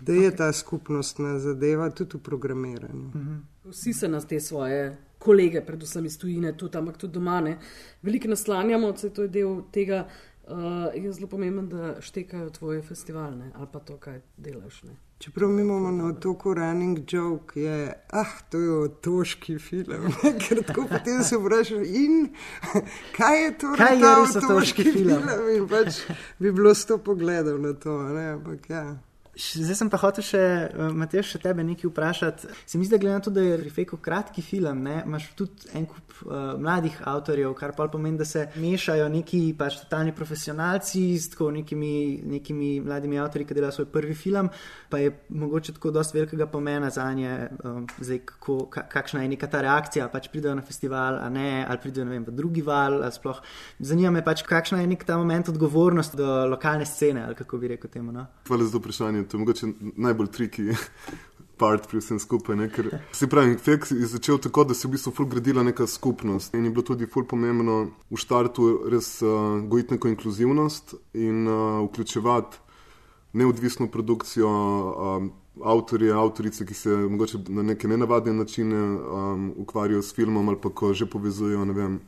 Da 0.00 0.12
je 0.12 0.36
ta 0.36 0.52
skupnostna 0.52 1.38
zadeva 1.38 1.90
tudi 1.90 2.16
v 2.16 2.20
programiranju. 2.20 3.08
Mhm. 3.14 3.36
Vsi 3.64 3.92
se 3.92 4.08
nas 4.08 4.26
te 4.26 4.40
svoje 4.40 4.96
kolege, 5.18 5.60
predvsem 5.60 6.06
iz 6.06 6.18
tujine, 6.18 6.56
tudi, 6.56 6.78
ampak 6.78 6.96
tudi 6.96 7.12
doma, 7.12 7.40
ne. 7.40 7.58
veliko 8.02 8.28
naslanjamo, 8.28 8.92
da 8.92 9.06
je 9.06 9.14
to 9.14 9.26
del 9.26 9.62
tega, 9.72 10.06
Uh, 10.48 11.04
je 11.04 11.12
zelo 11.12 11.26
pomembno, 11.28 11.62
da 11.62 12.00
štekajo 12.00 12.50
tvoje 12.50 12.82
festivalne 12.82 13.50
ali 13.54 13.66
pa 13.72 13.78
to, 13.78 13.96
kaj 13.96 14.20
delaš. 14.36 14.82
Ne? 14.82 14.96
Čeprav 15.18 15.50
mi 15.50 15.62
imamo 15.62 15.90
na 15.90 16.06
otoku 16.06 16.54
running 16.54 16.98
joke, 17.12 17.60
je, 17.60 17.92
ah, 18.10 18.32
to 18.50 18.58
je 18.58 18.72
otoški 18.72 19.58
film. 19.58 20.12
Ker 20.48 20.62
tako 20.66 20.86
potem 20.90 21.22
se 21.22 21.36
vprašaš, 21.36 21.86
in 21.86 22.28
kaj 23.16 23.44
je 23.44 23.58
to, 23.58 23.74
kaj 23.76 23.96
je 23.96 24.00
ta 24.00 24.38
otoški 24.38 24.82
film? 24.82 25.08
film? 25.08 25.50
In 25.56 25.68
pač 25.68 26.00
bi 26.38 26.52
bilo 26.52 26.74
sto 26.74 26.98
pogledov 26.98 27.58
na 27.60 27.72
to, 27.72 28.02
ne, 28.02 28.28
ampak 28.38 28.70
ja. 28.70 28.84
Zdaj 29.38 29.76
sem 29.78 29.90
pa 29.90 30.00
hotel 30.02 30.24
še, 30.26 30.40
uh, 30.74 30.88
Matej, 30.98 31.22
še 31.22 31.38
tebe 31.38 31.62
nekaj 31.62 31.86
vprašati. 31.92 32.48
Se 32.66 32.78
mi 32.78 32.86
zdi, 32.86 32.96
da 32.96 32.98
glede 32.98 33.18
na 33.20 33.22
to, 33.22 33.30
da 33.30 33.44
je 33.44 33.58
Rifeko 33.60 34.00
kratki 34.02 34.42
film, 34.42 34.80
ne, 34.82 34.96
imaš 35.06 35.28
tudi 35.38 35.68
en 35.78 35.86
kup 35.86 36.16
uh, 36.24 36.56
mladih 36.58 36.96
avtorjev, 37.06 37.52
kar 37.58 37.70
pa 37.76 37.86
pomeni, 37.92 38.18
da 38.18 38.26
se 38.26 38.48
mešajo 38.58 39.06
neki 39.14 39.42
pač 39.58 39.78
totalni 39.84 40.10
profesionalci 40.16 41.02
s 41.14 41.30
tako 41.34 41.52
nekimi, 41.54 41.92
nekimi 42.26 42.72
mladimi 42.82 43.20
avtorji, 43.22 43.46
ki 43.46 43.58
delajo 43.60 43.76
svoj 43.76 43.88
prvi 43.94 44.16
film, 44.18 44.50
pa 44.90 44.98
je 45.04 45.14
mogoče 45.30 45.76
tako 45.76 45.94
dosti 45.94 46.18
velikega 46.18 46.50
pomena 46.50 46.90
za 46.90 47.06
nje, 47.14 47.36
um, 47.62 47.86
zdaj, 48.00 48.20
kako, 48.32 48.58
ka, 48.74 48.88
kakšna 48.90 49.22
je 49.22 49.32
neka 49.36 49.50
ta 49.54 49.62
reakcija, 49.62 50.10
pač 50.10 50.26
pridejo 50.34 50.56
na 50.58 50.66
festival, 50.66 51.20
a 51.22 51.30
ne, 51.30 51.62
ali 51.62 51.84
pridejo 51.84 52.08
vem, 52.10 52.26
v 52.26 52.34
drugi 52.34 52.66
val. 52.66 53.04
Zanima 53.78 54.10
me 54.18 54.26
pač, 54.26 54.42
kakšna 54.42 54.82
je 54.82 54.90
nek 54.90 55.06
ta 55.06 55.14
moment 55.20 55.54
odgovornosti 55.54 56.18
do 56.18 56.42
lokalne 56.50 56.86
scene, 56.90 57.22
ali 57.28 57.38
kako 57.38 57.62
bi 57.62 57.74
rekel 57.76 57.94
temu. 57.94 58.10
No? 58.12 58.26
Hvala 58.50 58.66
za 58.66 58.82
vprašanje 58.82 59.27
to 59.28 59.36
je 59.36 59.44
mogoče 59.44 59.72
najbolj 59.96 60.30
triki. 60.32 60.70
Part 61.58 61.88
pri 61.90 61.98
vsem 61.98 62.20
skupaj. 62.22 62.54
Ne? 62.54 62.68
Ker 62.70 62.86
se 63.12 63.26
pravi, 63.26 63.56
Fek 63.58 63.88
je 63.90 64.06
začel 64.06 64.38
tako, 64.38 64.62
da 64.64 64.76
se 64.78 64.86
je 64.86 64.88
v 64.88 64.92
bistvu 64.94 65.26
gradila 65.26 65.64
neka 65.66 65.88
skupnost 65.90 66.54
in 66.54 66.68
je 66.68 66.70
bilo 66.70 66.84
tudi 66.86 67.06
ful 67.10 67.26
pomembno 67.26 67.80
v 68.10 68.20
štartu 68.22 68.68
res 68.86 69.16
uh, 69.26 69.58
gojiti 69.66 69.96
neko 69.96 70.12
inkluzivnost 70.12 70.94
in 71.18 71.48
uh, 71.50 71.82
vključevati 71.88 72.62
neodvisno 73.32 73.88
produkcijo, 73.90 74.48
um, 74.48 75.32
avtorje, 75.64 76.12
avtorice, 76.14 76.66
ki 76.66 76.74
se 76.74 76.90
mogoče 76.90 77.38
na 77.48 77.62
neke 77.62 77.88
nenavadne 77.88 78.32
načine 78.32 78.78
um, 78.78 79.52
ukvarjajo 79.56 80.02
s 80.02 80.14
filmom 80.14 80.48
ali 80.48 80.60
pa 80.62 80.70
ko 80.70 80.94
že 80.94 81.06
povezujejo, 81.06 81.64
ne 81.64 81.72
vem 81.72 82.00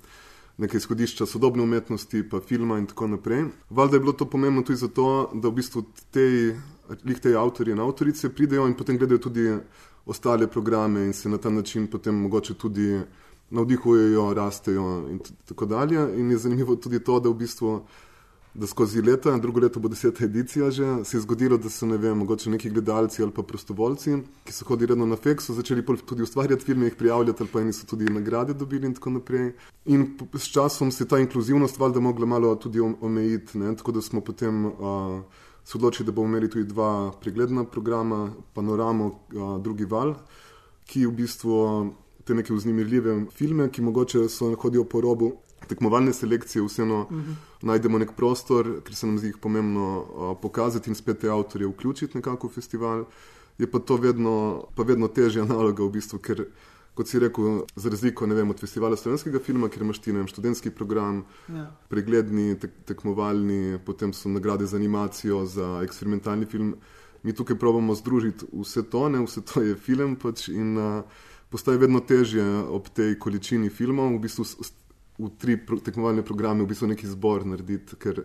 neke 0.61 0.77
izhodišča 0.77 1.27
sodobne 1.27 1.63
umetnosti, 1.63 2.23
pa 2.29 2.41
filma 2.41 2.79
in 2.79 2.87
tako 2.87 3.07
naprej. 3.07 3.45
Valjda 3.71 3.97
je 3.97 4.01
bilo 4.01 4.13
to 4.13 4.27
pomembno 4.31 4.63
tudi 4.63 4.79
zato, 4.79 5.31
da 5.35 5.49
v 5.49 5.57
bistvu 5.57 5.85
te, 6.11 6.27
te 7.23 7.35
avtorje 7.37 7.73
in 7.73 7.81
avtorice 7.81 8.29
pridejo 8.35 8.67
in 8.69 8.77
potem 8.77 8.99
gledajo 8.99 9.19
tudi 9.19 9.49
ostale 10.07 10.47
programe 10.47 11.07
in 11.07 11.13
se 11.13 11.29
na 11.29 11.39
ta 11.39 11.51
način 11.51 11.87
potem 11.87 12.15
mogoče 12.15 12.55
tudi 12.55 13.01
navdihujejo, 13.51 14.35
rastejo 14.35 15.09
in 15.11 15.21
tako 15.49 15.67
dalje. 15.67 16.21
In 16.21 16.31
je 16.31 16.39
zanimivo 16.39 16.77
tudi 16.77 17.01
to, 17.05 17.21
da 17.21 17.29
v 17.29 17.35
bistvu 17.35 17.81
da 18.55 18.67
skozi 18.67 19.03
leta, 19.03 19.39
drugo 19.39 19.61
leto 19.61 19.81
bo 19.81 19.89
deseta 19.89 20.25
edicija 20.25 20.71
že, 20.71 20.87
se 21.05 21.17
je 21.17 21.21
zgodilo, 21.21 21.57
da 21.59 21.71
so 21.71 21.87
ne 21.87 21.97
vem, 21.97 22.19
mogoče 22.19 22.51
neki 22.51 22.71
gledalci 22.71 23.23
ali 23.23 23.33
pa 23.33 23.43
prostovoljci, 23.43 24.17
ki 24.45 24.53
so 24.53 24.65
hodili 24.65 24.91
redno 24.91 25.07
na 25.07 25.17
feks, 25.17 25.47
so 25.47 25.55
začeli 25.55 25.85
tudi 26.07 26.23
ustvarjati 26.23 26.65
filme, 26.65 26.87
jih 26.87 26.97
prijavljati 26.99 27.43
ali 27.43 27.51
pa 27.53 27.61
eni 27.61 27.73
so 27.73 27.87
tudi 27.87 28.11
nagrade 28.11 28.55
dobili 28.55 28.87
in 28.87 28.95
tako 28.95 29.11
naprej. 29.11 29.53
In 29.85 30.19
s 30.35 30.51
časom 30.51 30.91
se 30.91 31.05
je 31.05 31.09
ta 31.09 31.19
inkluzivnost 31.19 31.79
valjda 31.79 32.01
mogla 32.01 32.27
malo 32.27 32.55
tudi 32.57 32.81
omejiti, 32.81 33.59
ne? 33.59 33.77
tako 33.77 33.93
da 33.93 34.03
smo 34.03 34.21
potem 34.21 34.65
uh, 34.67 34.73
se 35.65 35.79
odločili, 35.79 36.07
da 36.07 36.13
bomo 36.13 36.29
imeli 36.29 36.51
tudi 36.51 36.65
dva 36.65 37.13
pregledna 37.21 37.65
programa, 37.65 38.33
panoramo, 38.55 39.07
uh, 39.07 39.63
drugi 39.63 39.85
val, 39.85 40.15
ki 40.87 41.07
v 41.07 41.13
bistvu 41.13 41.95
te 42.25 42.35
neke 42.35 42.55
vznemirljive 42.55 43.27
filme, 43.31 43.69
ki 43.71 43.83
mogoče 43.83 44.29
so 44.29 44.55
hodijo 44.57 44.85
po 44.85 45.01
robu 45.01 45.33
tekmovalne 45.69 46.13
selekcije 46.13 46.63
vseeno 46.65 47.01
uh 47.01 47.11
-huh. 47.11 47.35
najdemo 47.63 47.99
nek 47.99 48.13
prostor, 48.17 48.81
ker 48.85 48.95
se 48.95 49.07
nam 49.07 49.19
zdi 49.19 49.27
jih 49.27 49.39
pomembno 49.41 49.99
uh, 50.01 50.37
pokazati 50.43 50.91
in 50.91 50.95
spet 50.95 51.19
te 51.19 51.29
avtorje 51.29 51.67
vključiti 51.67 52.19
nekako 52.19 52.49
v 52.49 52.51
festival. 52.51 53.05
Je 53.59 53.71
pa 53.71 53.79
to 53.79 53.97
vedno, 53.97 54.65
pa 54.75 54.83
vedno 54.83 55.09
težja 55.09 55.45
naloga, 55.45 55.85
v 55.85 55.91
bistvu, 55.91 56.19
ker, 56.19 56.47
kot 56.95 57.09
si 57.09 57.19
rekel, 57.19 57.67
za 57.77 57.91
razliko 57.91 58.27
vem, 58.27 58.51
od 58.51 58.61
festivala 58.61 58.97
slovenskega 58.97 59.39
filma, 59.39 59.69
ker 59.69 59.83
imaš 59.83 59.99
ti 59.99 60.13
vem, 60.13 60.27
študentski 60.27 60.71
program, 60.71 61.25
ja. 61.49 61.67
pregledni, 61.89 62.59
tek, 62.59 62.71
tekmovalni, 62.85 63.79
potem 63.85 64.13
so 64.13 64.29
nagrade 64.29 64.67
za 64.67 64.77
animacijo, 64.77 65.45
za 65.47 65.81
eksperimentalni 65.85 66.47
film. 66.47 66.75
Mi 67.23 67.33
tukaj 67.33 67.59
pravimo 67.59 67.95
združiti 67.95 68.47
vse 68.53 68.83
to, 68.83 69.09
ne, 69.09 69.21
vse 69.25 69.41
to 69.41 69.61
je 69.63 69.75
film 69.77 70.17
pač 70.17 70.49
in 70.49 70.79
uh, 70.79 71.05
postaje 71.51 71.79
vedno 71.79 72.01
težje 72.01 72.45
ob 72.71 72.89
tej 72.89 73.19
količini 73.19 73.71
filmov, 73.71 74.15
v 74.17 74.23
bistvu 74.25 74.45
v 75.21 75.31
tri 75.39 75.59
tekmovalne 75.85 76.25
programe 76.27 76.65
v 76.65 76.71
bistvu 76.73 76.89
neki 76.95 77.09
zbor 77.11 77.45
narediti, 77.47 77.97
ker 78.01 78.25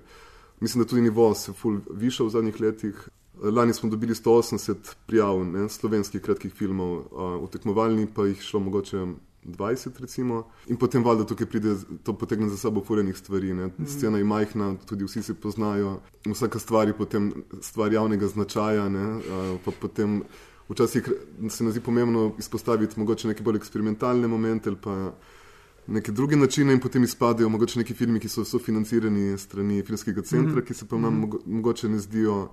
mislim, 0.63 0.83
da 0.83 0.89
tudi 0.89 1.01
nivo 1.01 1.33
se 1.35 1.51
je 1.51 1.79
višal 1.91 2.27
v 2.27 2.35
zadnjih 2.37 2.61
letih. 2.61 3.07
Lani 3.35 3.73
smo 3.73 3.89
dobili 3.89 4.15
180 4.15 4.95
prijav 5.07 5.43
ne, 5.43 5.69
slovenskih 5.69 6.21
kratkih 6.21 6.53
filmov, 6.53 7.03
v 7.43 7.49
tekmovalni 7.51 8.07
pa 8.07 8.25
jih 8.29 8.41
šlo 8.41 8.59
mogoče 8.59 9.05
20, 9.45 9.99
recimo. 9.99 10.45
In 10.67 10.77
potem 10.77 11.03
valjda 11.03 11.25
tukaj 11.29 11.47
pride, 11.47 11.75
to 12.03 12.15
potegne 12.17 12.49
za 12.49 12.57
sabo 12.57 12.81
furenih 12.83 13.17
stvari. 13.17 13.53
Ne. 13.53 13.67
Mhm. 13.67 13.85
Scena 13.85 14.17
je 14.17 14.23
majhna, 14.23 14.75
tudi 14.85 15.05
vsi 15.05 15.23
se 15.23 15.33
poznajo, 15.33 15.99
vsaka 16.25 16.59
stvar 16.59 16.87
je 16.87 16.97
potem 16.97 17.33
stvar 17.61 17.93
javnega 17.93 18.27
značaja. 18.27 18.89
Ne, 18.89 19.05
pa 19.65 19.71
potem 19.81 20.23
včasih 20.69 21.09
se 21.49 21.63
mi 21.63 21.71
zdi 21.71 21.79
pomembno 21.79 22.31
izpostaviti 22.39 22.99
mogoče 22.99 23.27
neke 23.27 23.43
bolj 23.43 23.57
eksperimentalne 23.57 24.27
momente 24.27 24.69
ali 24.69 24.77
pa 24.81 25.13
neke 25.87 26.11
druge 26.11 26.35
načine 26.35 26.73
in 26.73 26.79
potem 26.79 27.03
izpadejo 27.03 27.49
mogoče 27.49 27.79
neki 27.79 27.93
filmi, 27.93 28.19
ki 28.19 28.29
so 28.29 28.45
sofinancirani 28.45 29.37
strani 29.37 29.83
filmskega 29.83 30.21
centra, 30.21 30.51
mm 30.51 30.57
-hmm. 30.57 30.65
ki 30.65 30.73
se 30.73 30.85
pa 30.85 30.97
nam 30.97 31.13
mm 31.13 31.23
-hmm. 31.23 31.39
mogoče 31.45 31.89
ne 31.89 31.99
zdijo 31.99 32.49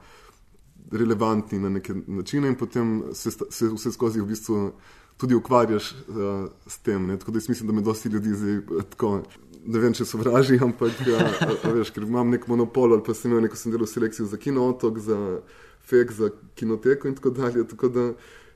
relevantni 0.90 1.58
na 1.58 1.68
neke 1.68 1.94
načine 2.06 2.48
in 2.48 2.54
potem 2.54 3.02
se, 3.12 3.30
se 3.50 3.68
vse 3.68 3.92
skozi 3.92 4.20
v 4.20 4.26
bistvu 4.26 4.72
tudi 5.16 5.34
ukvarjaš 5.34 5.92
uh, 5.92 6.50
s 6.66 6.78
tem. 6.78 7.06
Ne? 7.06 7.18
Tako 7.18 7.30
da 7.30 7.36
jaz 7.36 7.48
mislim, 7.48 7.66
da 7.66 7.72
me 7.72 7.80
dosti 7.80 8.08
ljudi 8.08 8.34
zdaj 8.34 8.60
tako. 8.90 9.22
Ne 9.66 9.78
vem, 9.78 9.92
če 9.92 10.04
so 10.04 10.18
vraži, 10.18 10.58
ampak 10.66 10.92
ja, 11.06 11.18
a, 11.18 11.50
a 11.64 11.72
veš, 11.72 11.90
ker 11.90 12.02
imam 12.02 12.30
nek 12.30 12.48
monopol 12.50 12.92
ali 12.92 13.02
pa 13.06 13.14
sem 13.14 13.30
imel 13.30 13.44
neko 13.46 13.56
sem 13.56 13.72
delal 13.72 13.86
selekcijo 13.86 14.26
za 14.26 14.36
kinootok, 14.36 14.98
za 14.98 15.18
fek, 15.86 16.12
za 16.12 16.30
kinoteko 16.54 17.08
in 17.08 17.14
tako 17.14 17.30
dalje. 17.30 17.66
Tako 17.68 17.88
da 17.88 18.08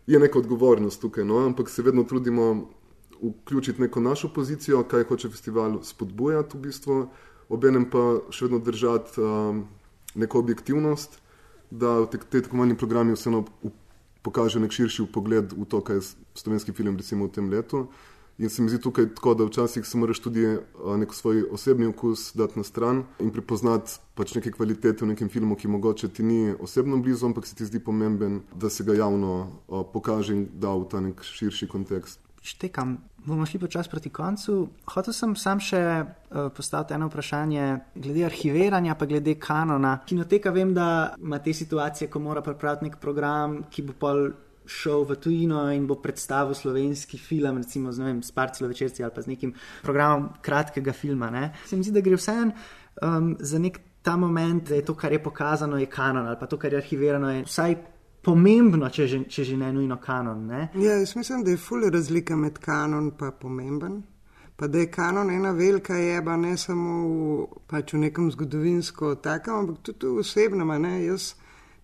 je 0.06 0.18
neka 0.18 0.38
odgovornost 0.38 1.00
tukaj, 1.00 1.24
no? 1.24 1.38
ampak 1.46 1.70
se 1.70 1.82
vedno 1.82 2.04
trudimo 2.04 2.70
vključiti 3.22 3.82
neko 3.82 4.00
našo 4.00 4.28
pozicijo, 4.28 4.82
kaj 4.84 5.04
hoče 5.04 5.30
festival 5.30 5.78
spodbujati 5.82 6.56
v 6.56 6.60
bistvu, 6.60 6.98
obenem 7.48 7.88
pa 7.90 8.20
še 8.30 8.46
vedno 8.46 8.58
držati 8.58 9.20
um, 9.20 9.64
neko 10.14 10.38
objektivnost, 10.38 11.20
da 11.70 11.98
te, 12.10 12.18
te 12.18 12.42
tako 12.42 12.56
manjši 12.62 12.78
programi 12.78 13.14
vseeno 13.14 13.44
pokaže 14.26 14.60
nek 14.60 14.74
širši 14.74 15.06
pogled 15.14 15.54
v 15.54 15.64
to, 15.70 15.80
kaj 15.80 16.00
je 16.00 16.04
slovenski 16.34 16.74
film 16.74 16.96
recimo 16.98 17.28
v 17.28 17.34
tem 17.38 17.50
letu. 17.50 17.86
In 18.38 18.50
se 18.52 18.60
mi 18.60 18.68
zdi 18.68 18.82
tukaj 18.84 19.06
tako, 19.16 19.32
da 19.34 19.46
včasih 19.48 19.86
se 19.86 19.98
moraš 19.98 20.18
tudi 20.20 20.42
neko 20.98 21.14
svoj 21.14 21.46
osebni 21.56 21.86
okus 21.86 22.34
dati 22.36 22.58
na 22.58 22.64
stran 22.64 23.04
in 23.18 23.30
prepoznati 23.32 23.96
pač 24.14 24.34
neke 24.36 24.52
kvalitete 24.52 25.04
v 25.04 25.14
nekem 25.14 25.30
filmu, 25.32 25.56
ki 25.56 25.70
mogoče 25.72 26.10
ti 26.12 26.22
ni 26.22 26.52
osebno 26.60 26.98
blizu, 27.00 27.30
ampak 27.30 27.46
se 27.46 27.56
ti 27.56 27.64
zdi 27.64 27.80
pomemben, 27.80 28.42
da 28.52 28.68
se 28.70 28.84
ga 28.84 28.94
javno 28.94 29.62
pokaže 29.92 30.36
in 30.36 30.46
da 30.52 30.74
v 30.76 30.84
ta 30.90 31.00
nek 31.00 31.24
širši 31.24 31.68
kontekst 31.68 32.25
štekam. 32.46 32.96
Bomo 33.26 33.46
šli 33.46 33.58
počasi 33.60 33.90
proti 33.90 34.10
koncu. 34.14 34.68
Hotel 34.94 35.14
sem 35.16 35.34
sam 35.36 35.60
še 35.60 35.82
uh, 35.82 36.46
postaviti 36.54 36.94
eno 36.94 37.08
vprašanje 37.10 37.64
glede 37.98 38.24
arhiviranja, 38.28 38.94
pa 38.94 39.08
glede 39.10 39.34
kanona. 39.42 39.96
Kinoteka 40.06 40.52
vem, 40.54 40.74
da 40.74 41.16
ima 41.18 41.40
te 41.42 41.54
situacije, 41.54 42.10
ko 42.10 42.22
mora 42.22 42.42
pripraviti 42.46 42.86
nek 42.86 43.00
program, 43.02 43.64
ki 43.70 43.88
bo 43.88 43.96
pol 43.98 44.28
šel 44.66 45.04
v 45.06 45.16
tujino 45.22 45.64
in 45.74 45.86
bo 45.86 45.98
predstavil 46.02 46.54
slovenski 46.54 47.18
film, 47.18 47.58
recimo 47.62 47.92
z 47.92 48.02
vem, 48.02 48.22
Sparcelo 48.22 48.68
večerci 48.68 49.04
ali 49.04 49.14
pa 49.14 49.22
z 49.22 49.30
nekim 49.30 49.54
programom 49.82 50.30
kratkega 50.42 50.92
filma. 50.92 51.30
Ne? 51.30 51.52
Se 51.66 51.76
mi 51.76 51.86
zdi, 51.86 51.94
da 51.94 52.02
gre 52.02 52.18
vseeno 52.18 52.54
um, 53.02 53.36
za 53.40 53.58
nek 53.62 53.78
ta 54.02 54.16
moment, 54.16 54.68
da 54.68 54.74
je 54.74 54.84
to, 54.86 54.94
kar 54.94 55.12
je 55.12 55.22
pokazano, 55.22 55.78
je 55.78 55.86
kanon 55.90 56.26
ali 56.26 56.36
pa 56.40 56.46
to, 56.46 56.58
kar 56.58 56.72
je 56.72 56.78
arhivirano, 56.78 57.30
je 57.30 57.44
vsaj 57.46 57.76
pomembno, 58.26 58.90
če 58.90 59.06
že, 59.06 59.22
če 59.30 59.44
že 59.46 59.56
ne 59.60 59.70
nujno 59.72 60.00
kanon. 60.02 60.42
Ne? 60.50 60.68
Ja, 60.74 60.98
jaz 60.98 61.14
mislim, 61.16 61.44
da 61.46 61.54
je 61.54 61.62
fully 61.62 61.92
razlika 61.94 62.36
med 62.36 62.58
kanon 62.58 63.12
in 63.12 63.32
pomemben. 63.40 64.02
Pa 64.56 64.66
da 64.72 64.80
je 64.80 64.90
kanon 64.90 65.30
ena 65.30 65.52
velika 65.52 65.94
jeba, 66.00 66.36
ne 66.40 66.56
samo 66.56 66.92
v, 67.06 67.48
pač 67.68 67.92
v 67.92 68.06
nekem 68.06 68.30
zgodovinsko 68.32 69.18
takem, 69.20 69.60
ampak 69.60 69.82
tudi 69.84 70.08
v 70.08 70.22
osebnem. 70.24 70.72
Jaz 71.04 71.34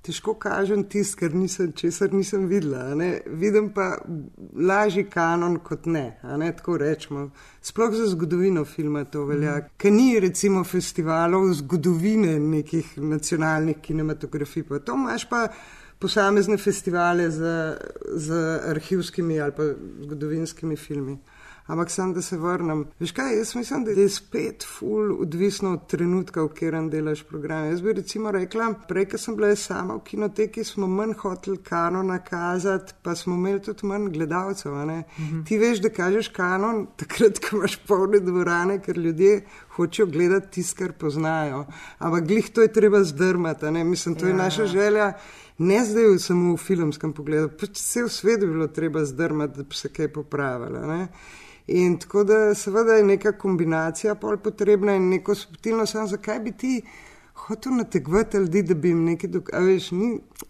težko 0.02 0.35
kažem 0.40 0.87
tisto, 0.90 1.20
kar 1.20 1.35
nisem, 1.37 1.74
česar 1.78 2.14
nisem 2.16 2.48
videla. 2.50 2.96
Vidim 3.26 3.68
pa 3.76 3.90
lažji 4.57 5.05
kanon 5.12 5.61
kot 5.62 5.87
ne, 5.87 6.07
ne 6.40 6.48
tako 6.57 6.78
rečemo. 6.81 7.28
Sploh 7.62 7.94
za 7.94 8.09
zgodovino 8.16 8.64
filma 8.64 9.05
to 9.05 9.26
velja. 9.28 9.59
Mm. 9.61 9.76
Ker 9.78 9.92
ni 9.92 10.09
recimo 10.20 10.64
festivalov 10.64 11.52
zgodovine 11.61 12.38
nekih 12.40 12.96
nacionalnih 12.98 13.78
kinematografij, 13.85 14.66
pa 14.66 14.81
to 14.81 14.96
imaš 14.98 15.28
pa 15.31 15.46
posamezne 16.03 16.59
festivale 16.59 17.31
z, 17.31 17.53
z 18.15 18.43
arhivskimi 18.75 19.41
ali 19.41 19.55
pa 19.57 19.71
zgodovinskimi 20.03 20.77
filmi. 20.77 21.19
Ampak 21.67 21.91
sem, 21.91 22.12
da 22.12 22.23
se 22.23 22.37
vrnem. 22.37 22.83
Veš 23.01 23.12
kaj, 23.15 23.37
jaz 23.38 23.55
mislim, 23.55 23.85
da 23.85 23.91
je 23.91 24.09
spet 24.11 24.65
ful, 24.67 25.12
odvisno 25.23 25.73
od 25.77 25.85
trenutka, 25.87 26.43
v 26.43 26.49
katerem 26.51 26.88
delaš 26.91 27.23
program. 27.23 27.69
Jaz 27.71 27.81
bi 27.81 27.93
recimo 27.93 28.33
rekla, 28.35 28.73
prej, 28.88 29.07
ko 29.12 29.19
sem 29.19 29.37
bila 29.38 29.55
sama 29.57 29.95
v 30.01 30.03
kinoteki, 30.09 30.65
smo 30.67 30.88
manj 30.91 31.15
hoteli 31.21 31.61
kanon 31.62 32.11
nakazati, 32.11 32.97
pa 33.03 33.15
smo 33.15 33.38
imeli 33.38 33.62
tudi 33.62 33.87
manj 33.87 34.09
gledalcev. 34.17 34.75
Mhm. 34.75 35.45
Ti 35.47 35.59
veš, 35.59 35.85
da 35.87 35.93
kažeš 35.95 36.33
kanon, 36.35 36.87
takrat, 36.99 37.38
ko 37.38 37.61
imaš 37.61 37.79
polne 37.87 38.21
dvorane, 38.21 38.81
ker 38.83 38.99
ljudje 38.99 39.45
hočejo 39.77 40.07
gledati 40.07 40.51
tisto, 40.59 40.83
kar 40.83 40.93
poznajo. 40.93 41.65
Ampak 41.99 42.27
glih 42.27 42.51
to 42.51 42.67
je 42.67 42.73
treba 42.73 43.05
zdrmati, 43.05 43.71
mislim, 43.71 44.15
to 44.15 44.27
je 44.27 44.35
ja. 44.35 44.37
naša 44.37 44.67
želja 44.67 45.12
ne 45.62 45.85
zdaj 45.85 46.18
samo 46.18 46.55
v 46.55 46.61
filmskem 46.61 47.12
pogledu, 47.12 47.51
pač 47.61 47.79
vse 47.79 48.05
v 48.07 48.11
svetu 48.12 48.46
bi 48.46 48.53
bilo 48.57 48.66
treba 48.68 49.05
zdrmati, 49.05 49.57
da 49.57 49.62
bi 49.62 49.75
se 49.75 49.88
kaj 49.88 50.12
popravilo. 50.12 51.07
In 51.66 51.98
tako 51.98 52.25
da 52.25 52.55
seveda 52.55 52.98
je 52.98 53.05
neka 53.05 53.33
kombinacija 53.38 54.14
pol 54.14 54.37
potrebna 54.42 54.96
in 54.98 55.09
neko 55.09 55.35
subtilno, 55.35 55.87
samo 55.87 56.07
zakaj 56.07 56.40
bi 56.40 56.53
ti 56.53 56.83
hotel 57.46 57.77
nategvati 57.77 58.37
ljudi, 58.37 58.62
da 58.62 58.75
bi 58.75 58.88
jim 58.88 59.05
nekaj 59.05 59.31
dokazal, 59.31 59.98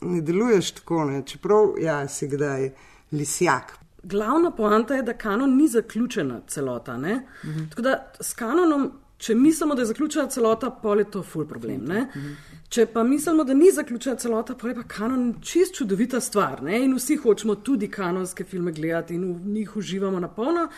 ne 0.01 0.21
deluješ 0.21 0.71
tako, 0.81 1.05
ne? 1.05 1.23
čeprav 1.27 1.75
ja, 1.81 2.09
si 2.09 2.29
kdaj 2.29 2.71
lisjak. 3.13 3.77
Glavna 4.03 4.51
poanta 4.51 4.95
je, 4.95 5.03
da 5.03 5.15
kanon 5.15 5.57
ni 5.57 5.69
zaključena 5.69 6.41
celota. 6.49 6.97
Mhm. 6.99 7.69
Tako 7.71 7.83
da 7.83 8.13
s 8.21 8.35
kanonom, 8.35 8.91
če 9.17 9.35
mislimo, 9.35 9.75
da 9.75 9.83
je 9.83 9.87
zaključena 9.87 10.27
celota, 10.29 10.71
pol 10.71 10.99
je 10.99 11.11
to 11.11 11.23
full 11.23 11.47
problem. 11.47 11.85
Mhm. 11.85 12.33
Če 12.73 12.87
pa 12.89 13.03
mislimo, 13.05 13.45
da 13.45 13.53
ni 13.53 13.69
zaključena 13.69 14.17
celota, 14.17 14.55
pa 14.57 14.71
je 14.71 14.75
pa 14.79 14.83
kanon 14.89 15.35
čist 15.45 15.75
čudovita 15.77 16.23
stvar. 16.25 16.63
Ne? 16.65 16.79
In 16.87 16.95
vsi 16.97 17.19
hočemo 17.21 17.59
tudi 17.61 17.91
kanonske 17.93 18.47
filme 18.49 18.73
gledati 18.73 19.15
in 19.15 19.27
v 19.35 19.53
njih 19.59 19.77
uživamo 19.77 20.21
na 20.21 20.31
polno. 20.33 20.71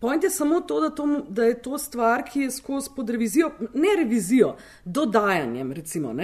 Point 0.00 0.24
je 0.24 0.30
samo 0.30 0.60
to 0.60 0.80
da, 0.80 0.90
to, 0.96 1.06
da 1.28 1.44
je 1.44 1.58
to 1.62 1.78
stvar, 1.78 2.24
ki 2.24 2.46
je 2.46 2.56
skozi 2.56 2.90
pod 2.96 3.10
revizijo, 3.10 3.52
ne 3.74 3.92
revizijo, 3.98 4.54
dodajanjem. 4.84 5.76
Recimo, 5.76 6.16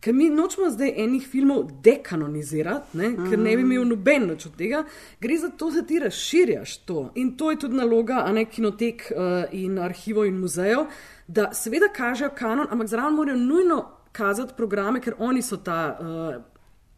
ker 0.00 0.14
mi 0.14 0.30
nočemo 0.30 0.70
zdaj 0.70 0.94
enih 0.96 1.26
filmov 1.28 1.66
dekanonizirati, 1.82 2.98
ne? 2.98 3.12
ker 3.26 3.38
ne 3.42 3.56
bi 3.56 3.66
imel 3.66 3.90
noben 3.90 4.30
več 4.30 4.46
od 4.46 4.54
tega. 4.56 4.86
Gre 5.20 5.42
za 5.48 5.50
to, 5.50 5.74
da 5.74 5.82
ti 5.82 5.98
razširjaš 5.98 6.78
to. 6.86 7.08
In 7.18 7.34
to 7.36 7.50
je 7.50 7.64
tudi 7.66 7.82
naloga 7.82 8.22
ne, 8.30 8.46
kinotek 8.46 9.10
uh, 9.10 9.40
in 9.50 9.82
arhivov 9.82 10.30
in 10.30 10.38
muzejev, 10.38 10.86
da 11.26 11.50
seveda 11.54 11.90
kažejo 11.90 12.36
kanon, 12.38 12.70
ampak 12.70 12.94
zraven 12.94 13.18
morajo 13.18 13.48
nujno 13.48 13.86
kazati 14.12 14.56
programe, 14.56 15.00
ker 15.00 15.14
oni 15.18 15.42
so 15.42 15.56
ta 15.56 15.80
uh, 15.98 16.40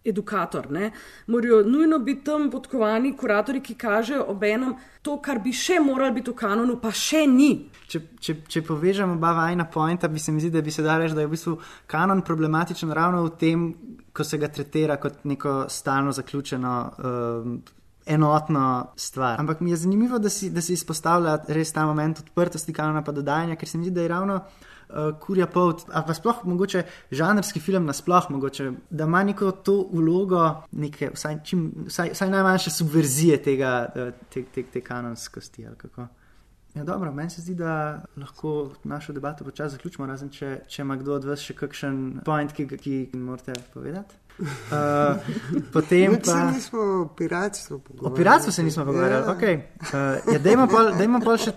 edukator. 0.04 0.70
Ne? 0.70 0.90
Morajo 1.26 1.62
nujno 1.62 1.98
biti 1.98 2.24
tam 2.24 2.50
podkovani 2.50 3.16
kuratori, 3.16 3.60
ki 3.60 3.74
kažejo 3.74 4.24
obenem 4.28 4.74
to, 5.02 5.18
kar 5.22 5.38
bi 5.42 5.52
še 5.54 5.78
moralo 5.80 6.14
biti 6.16 6.30
v 6.30 6.38
kanonu, 6.38 6.78
pa 6.82 6.92
še 6.94 7.24
ni. 7.30 7.50
Če, 7.88 8.00
če, 8.20 8.36
če 8.48 8.64
povežemo 8.66 9.16
oba 9.18 9.34
vajna 9.36 9.68
pointa, 9.70 10.08
bi 10.08 10.22
se 10.22 10.32
mi 10.32 10.42
zdi, 10.42 10.50
da 10.54 10.62
bi 10.64 10.74
se 10.74 10.82
dalo 10.82 11.04
reči, 11.04 11.16
da 11.18 11.24
je 11.24 11.30
v 11.30 11.36
bistvu 11.36 11.58
kanon 11.90 12.24
problematičen 12.26 12.92
ravno 12.92 13.22
v 13.26 13.36
tem, 13.38 13.68
ko 14.12 14.24
se 14.26 14.40
ga 14.40 14.50
tretira 14.52 14.98
kot 15.00 15.22
neko 15.28 15.62
stalno 15.70 16.12
zaključeno. 16.16 16.74
Um, 16.98 17.62
Enotno 18.06 18.92
stvar. 18.96 19.40
Ampak 19.40 19.60
mi 19.60 19.70
je 19.70 19.76
zanimivo, 19.76 20.18
da 20.18 20.28
si, 20.28 20.50
da 20.50 20.60
si 20.60 20.72
izpostavlja 20.72 21.36
res 21.48 21.72
ta 21.72 21.86
moment 21.86 22.18
odprtosti 22.18 22.72
kanona 22.74 23.04
pa 23.04 23.12
dodajanja, 23.12 23.56
ker 23.56 23.68
se 23.68 23.78
mi 23.78 23.86
zdi, 23.86 23.94
da 23.94 24.02
je 24.02 24.08
ravno 24.10 24.40
uh, 24.92 25.18
kurja 25.20 25.46
pot, 25.46 25.84
ali 25.92 26.04
pa 26.06 26.14
sploh 26.14 26.44
mogoče 26.44 26.82
žanrski 27.10 27.60
film 27.60 27.86
nasploh, 27.86 28.30
mogoče, 28.30 28.72
da 28.90 29.04
ima 29.04 29.22
neko 29.22 29.50
to 29.50 29.76
vlogo, 29.92 30.42
neke, 30.72 31.12
vsaj, 31.14 31.38
čim, 31.44 31.68
vsaj, 31.86 32.10
vsaj 32.16 32.30
najmanjše 32.30 32.70
subverzije 32.70 33.42
tega, 33.42 33.72
eh, 33.94 34.12
te, 34.34 34.42
te, 34.54 34.62
te 34.62 34.80
kanonskosti. 34.80 35.66
Ja, 36.74 36.84
dobro, 36.84 37.12
meni 37.12 37.30
se 37.30 37.42
zdi, 37.42 37.54
da 37.54 38.02
lahko 38.16 38.72
našo 38.84 39.12
debato 39.12 39.44
počasi 39.44 39.76
zaključimo, 39.76 40.06
razen 40.06 40.30
če, 40.32 40.60
če 40.68 40.82
ima 40.82 40.96
kdo 40.96 41.18
od 41.20 41.28
vas 41.28 41.44
še 41.44 41.54
kakšen 41.54 41.98
point, 42.24 42.52
ki 42.56 42.66
ga 42.66 42.78
morate 43.18 43.52
povedati. 43.74 44.16
Uh, 44.38 45.20
potem 45.72 46.16
pa. 46.24 46.24
Se 46.24 46.54
nismo 46.54 46.80
o 46.80 47.08
piratstvu 47.16 47.78
pogovarjali. 47.78 48.12
O 48.12 48.16
piratstvu 48.16 48.52
se 48.52 48.62
nismo 48.62 48.84
pogovarjali. 48.84 49.24
Ja. 49.26 49.36
Okay. 49.36 49.60
Uh, 49.80 50.32
ja, 50.32 50.38
dajmo 50.98 51.20
pa 51.20 51.36
še, 51.38 51.52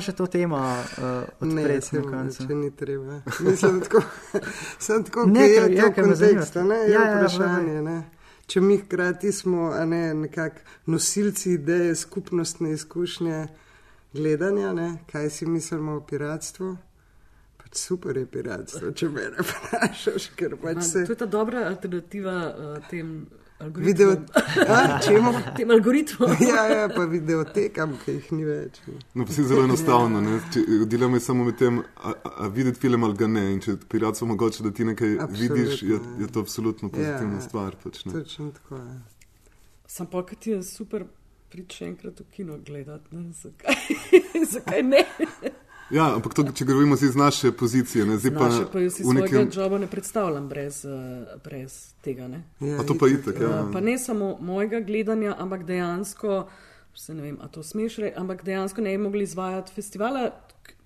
še 0.00 0.12
to 0.12 0.26
temo 0.26 0.58
uh, 0.58 1.24
odpreti 1.40 1.96
na 1.96 2.02
koncu. 2.02 2.46
Če 2.46 2.54
ni 2.54 2.70
treba. 2.76 3.20
Mislim, 3.40 3.80
tako, 3.80 4.02
sem 4.78 5.04
tako 5.04 5.26
nekaj, 5.26 5.72
je 5.74 5.80
to 5.80 6.02
kontekst, 6.02 6.60
ne, 6.60 6.78
ja, 6.90 7.00
ja, 7.00 7.16
vprašanje, 7.16 7.74
ja, 7.74 7.82
ne. 7.88 7.98
Če 8.50 8.60
mi 8.60 8.76
hkrati 8.82 9.32
smo 9.32 9.70
ne, 9.86 10.04
nekako 10.14 10.64
nosilci 10.90 11.56
ideje 11.56 11.94
skupnostne 11.96 12.72
izkušnje 12.74 13.42
gledanja, 14.12 14.72
ne, 14.74 14.88
kaj 15.10 15.30
si 15.30 15.46
mislimo 15.46 15.98
o 15.98 16.06
piratstvu 16.06 16.76
super 17.72 18.16
je 18.16 18.26
piratstvo, 18.26 18.92
če 18.92 19.08
me 19.08 19.26
ne 19.34 19.44
vprašaš. 19.44 20.30
Pač 20.62 20.82
se... 20.84 21.04
To 21.06 21.12
je 21.12 21.18
ta 21.18 21.26
dobra 21.26 21.66
alternativa 21.68 22.40
uh, 22.50 22.88
tem. 22.90 23.20
Video, 23.76 24.14
a, 24.56 25.00
čemu? 25.04 25.34
Tem 25.56 25.70
algoritmom. 25.70 26.30
ja, 26.48 26.62
ja, 26.64 26.86
pa 26.88 27.04
videotekam, 27.04 27.92
ki 28.00 28.14
jih 28.14 28.30
ni 28.32 28.46
več. 28.48 28.78
No, 29.12 29.26
pa 29.28 29.36
si 29.36 29.44
zelo 29.44 29.66
enostavno. 29.68 30.22
Dilema 30.88 31.20
je 31.20 31.24
samo 31.26 31.44
med 31.44 31.58
tem, 31.60 31.82
a, 32.00 32.14
a, 32.24 32.48
videti 32.48 32.80
film 32.80 33.04
ali 33.04 33.20
ga 33.20 33.28
ne. 33.28 33.44
In 33.52 33.60
če 33.60 33.76
piratstvo 33.84 34.30
mogoče, 34.32 34.64
da 34.64 34.72
ti 34.72 34.88
nekaj 34.88 35.12
absolutno, 35.26 35.60
vidiš, 35.60 35.82
je, 35.90 36.00
je 36.22 36.30
to 36.32 36.46
absolutno 36.46 36.88
pozitivna 36.88 37.36
ja, 37.36 37.44
stvar. 37.44 37.76
Pač, 37.84 38.00
Točno 38.08 38.48
tako 38.56 38.80
je. 38.80 38.98
Sam 39.92 40.08
pa, 40.08 40.24
ki 40.24 40.40
ti 40.40 40.56
je 40.56 40.62
super 40.64 41.04
Prid 41.50 41.74
še 41.74 41.88
enkrat 41.90 42.20
v 42.22 42.28
kino 42.30 42.56
gledati, 42.62 43.10
ne? 43.10 43.32
zakaj, 43.34 43.78
zakaj 44.54 44.84
ne? 44.86 45.02
Ja, 45.90 46.14
ampak 46.14 46.34
to, 46.34 46.44
če 46.54 46.64
govorimo 46.64 46.94
iz 46.94 47.16
naše 47.16 47.50
pozicije, 47.52 48.04
ne 48.06 48.16
zdaj 48.18 48.34
pa, 48.34 48.48
Naše, 48.48 48.64
v 48.72 48.90
svojega 48.90 49.22
nekem. 49.22 49.50
joba 49.54 49.78
ne 49.78 49.86
predstavljam 49.90 50.48
brez, 50.48 50.84
eh, 50.84 51.38
brez 51.44 51.94
tega. 52.04 52.28
Ne? 52.28 52.42
Ja, 52.60 52.80
A 52.80 52.86
to 52.86 52.94
pa 52.94 53.08
itek, 53.10 53.40
ja. 53.40 53.66
Pa 53.72 53.80
ne 53.80 53.98
samo 53.98 54.36
mojega 54.40 54.80
gledanja, 54.80 55.34
ampak 55.38 55.64
dejansko, 55.66 56.46
se 56.94 57.14
ne 57.14 57.22
vem, 57.22 57.38
a 57.40 57.48
to 57.48 57.62
smeš 57.62 57.96
reči, 57.96 58.14
ampak 58.16 58.44
dejansko 58.44 58.80
ne 58.80 58.94
bi 58.94 59.02
mogli 59.02 59.26
izvajati 59.26 59.72
festivala. 59.74 60.30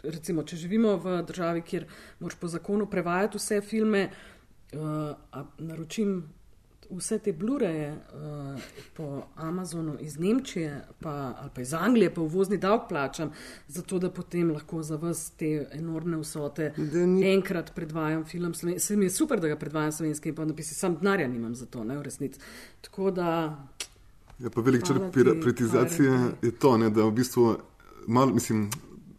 Recimo, 0.05 0.43
če 0.43 0.57
živimo 0.57 0.97
v 0.97 1.23
državi, 1.29 1.63
kjer 1.63 1.85
moraš 2.21 2.39
po 2.41 2.49
zakonu 2.49 2.87
prevajati 2.87 3.39
vse 3.39 3.61
filme, 3.61 4.09
uh, 4.73 4.81
a 5.33 5.45
naročim 5.59 6.23
vse 6.91 7.19
te 7.19 7.33
blureje 7.33 7.93
uh, 7.93 8.61
po 8.95 9.07
Amazonu 9.37 9.97
iz 10.01 10.19
Nemčije 10.19 10.71
pa, 11.01 11.11
ali 11.35 11.51
pa 11.55 11.61
iz 11.61 11.75
Anglije, 11.75 12.15
pa 12.15 12.21
uvozni 12.21 12.59
davek 12.59 12.89
plačam, 12.89 13.33
zato 13.69 13.99
da 13.99 14.11
potem 14.11 14.51
lahko 14.51 14.83
za 14.83 14.97
vas 14.97 15.31
te 15.31 15.51
enormne 15.73 16.17
vsote 16.17 16.73
ni- 16.79 17.35
enkrat 17.35 17.75
predvajam 17.75 18.25
film. 18.25 18.53
Sloven- 18.53 18.79
Se 18.79 18.97
mi 18.97 19.05
je 19.05 19.11
super, 19.13 19.41
da 19.41 19.49
ga 19.49 19.57
predvajam 19.57 19.93
slovenskim, 19.93 20.35
pa 20.35 20.45
da 20.45 20.53
bi 20.53 20.63
si 20.63 20.75
sam 20.75 20.97
denarja 20.97 21.29
nimam 21.29 21.55
za 21.55 21.67
to, 21.67 21.85
ne 21.85 21.99
v 21.99 22.03
resnici. 22.03 22.41
Tako 22.81 23.11
da 23.11 23.59
Ja, 24.39 24.51
pa 24.51 24.61
velik 24.61 24.83
črp 24.83 25.13
privatizacije 25.13 26.11
je 26.43 26.51
to, 26.53 26.77
ne, 26.77 26.91
da 26.91 27.05
v 27.05 27.13
bistvu 27.13 27.57
malo, 28.07 28.35
mislim, 28.35 28.71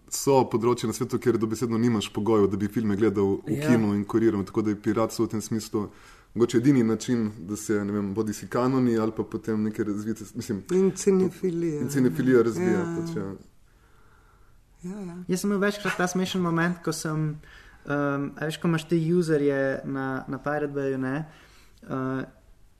so 0.10 0.43
področje 0.45 0.88
na 0.88 0.93
svetu, 0.93 1.17
kjer 1.17 1.38
dobesedno 1.38 1.78
nimaš 1.78 2.10
pogojev, 2.10 2.47
da 2.47 2.58
bi 2.58 2.67
filme 2.67 2.95
gledal 2.95 3.39
v 3.41 3.51
ja. 3.54 3.67
kinu 3.67 3.93
in 3.95 4.04
kuriral. 4.06 4.43
Tako 4.43 4.62
da 4.62 4.69
je 4.69 4.82
piratstvo 4.82 5.25
v 5.25 5.30
tem 5.30 5.41
smislu 5.41 5.89
mogoče 6.36 6.58
edini 6.58 6.84
način, 6.84 7.32
da 7.48 7.56
se, 7.56 7.86
ne 7.86 7.93
vem, 7.93 8.13
bodi 8.13 8.34
si 8.34 8.48
kanoni 8.48 8.98
ali 8.98 9.12
pa 9.17 9.24
potem 9.24 9.63
neke 9.63 9.84
razvite, 9.84 10.24
mislim, 10.36 10.63
In 10.71 10.91
cinefilija. 10.91 11.82
in 11.82 11.89
cinefilija 11.89 12.41
razvija. 12.43 12.80
Ja. 12.80 12.95
Pač, 13.00 13.15
ja. 13.15 13.34
Ja, 14.84 15.00
ja. 15.00 15.17
Jaz 15.28 15.41
sem 15.41 15.50
imel 15.50 15.62
večkrat 15.62 15.98
ta 15.98 16.08
smešen 16.08 16.41
moment, 16.41 16.78
ko 16.84 16.91
sem, 16.93 17.30
um, 17.86 18.32
a 18.38 18.45
veš, 18.45 18.58
ko 18.62 18.67
imaš 18.67 18.88
te 18.89 19.00
userje 19.17 19.80
na, 19.86 20.26
na 20.28 20.38
Pirate 20.38 20.74
Bayu, 20.74 20.98
ne, 20.98 21.26
uh, 21.88 22.21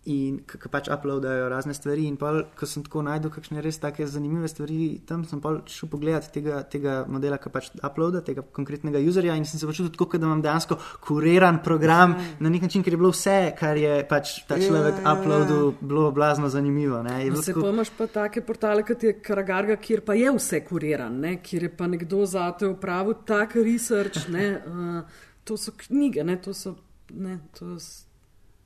in 0.06 0.38
ki 0.46 0.70
pač 0.70 0.90
uploadajo 0.94 1.48
razne 1.50 1.74
stvari. 1.74 2.06
In 2.06 2.18
pol, 2.22 2.44
ko 2.58 2.68
sem 2.70 2.84
tako 2.86 3.02
najdel 3.08 3.32
kakšne 3.34 3.62
res 3.66 3.80
take 3.82 4.06
zanimive 4.08 4.48
stvari, 4.52 5.00
tam 5.08 5.24
sem 5.26 5.42
pa 5.42 5.56
šel 5.66 5.90
pogledat 5.90 6.30
tega, 6.34 6.62
tega 6.70 7.00
modela, 7.10 7.40
ki 7.42 7.50
pač 7.54 7.72
uploada, 7.80 8.22
tega 8.26 8.44
konkretnega 8.56 9.02
userja 9.02 9.36
in 9.36 9.46
sem 9.50 9.60
se 9.60 9.66
počutil 9.70 9.90
tako, 9.96 10.20
da 10.22 10.30
imam 10.30 10.44
dejansko 10.46 10.78
kuriran 11.08 11.62
program 11.66 12.16
na 12.40 12.50
nek 12.54 12.68
način, 12.68 12.84
ker 12.86 12.94
je 12.94 13.02
bilo 13.02 13.12
vse, 13.14 13.38
kar 13.58 13.78
je 13.82 13.98
pač 14.10 14.36
ta 14.48 14.60
Ja, 14.62 14.68
človek 14.70 15.02
ja, 15.02 15.08
ja. 15.08 15.16
uploadil, 15.18 15.74
bilo 15.82 16.12
blazno 16.12 16.50
zanimivo. 16.50 17.02
Ne, 17.04 17.24
se 17.36 17.52
tako- 17.54 17.66
pa 17.66 17.74
imaš 17.74 17.90
pa 17.98 18.08
take 18.08 18.42
portale, 18.46 18.86
kot 18.86 19.04
je 19.04 19.16
Karagarga, 19.22 19.76
kjer 19.82 20.02
pa 20.06 20.14
je 20.14 20.32
vse 20.38 20.62
kuriran, 20.66 21.20
ne? 21.20 21.38
kjer 21.42 21.64
je 21.64 21.70
pa 21.78 21.88
nekdo 21.88 22.26
zate 22.26 22.68
upravil 22.68 23.18
tak 23.26 23.56
research. 23.56 24.30
Ne? 24.30 24.62
Uh, 24.68 25.02
to 25.46 25.58
so 25.58 25.72
knjige, 25.78 26.24
ne? 26.24 26.38
to, 26.42 26.54
so, 26.54 26.76
ne? 27.14 27.40
To, 27.60 27.78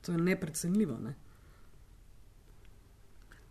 to 0.04 0.12
je 0.12 0.18
neprecenljivo. 0.18 0.98
Ne? 1.00 1.14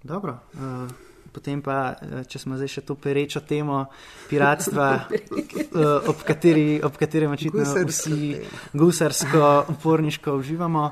Dobro. 0.03 0.37
Uh, 0.53 0.91
potem 1.31 1.61
pa, 1.61 1.95
eh, 2.01 2.23
če 2.23 2.39
smo 2.39 2.55
zdaj 2.57 2.71
še 2.71 2.81
to 2.87 2.95
perečo 2.95 3.41
temo 3.43 3.83
piratstva, 4.29 4.87
uh, 5.11 6.07
ob, 6.11 6.23
kateri, 6.25 6.79
ob 6.83 6.95
katerem 6.97 7.35
očitno 7.35 7.65
Gusarska 7.65 7.91
vsi 7.91 8.29
gusarsko, 8.73 9.47
uporniško 9.75 10.37
uživamo. 10.39 10.89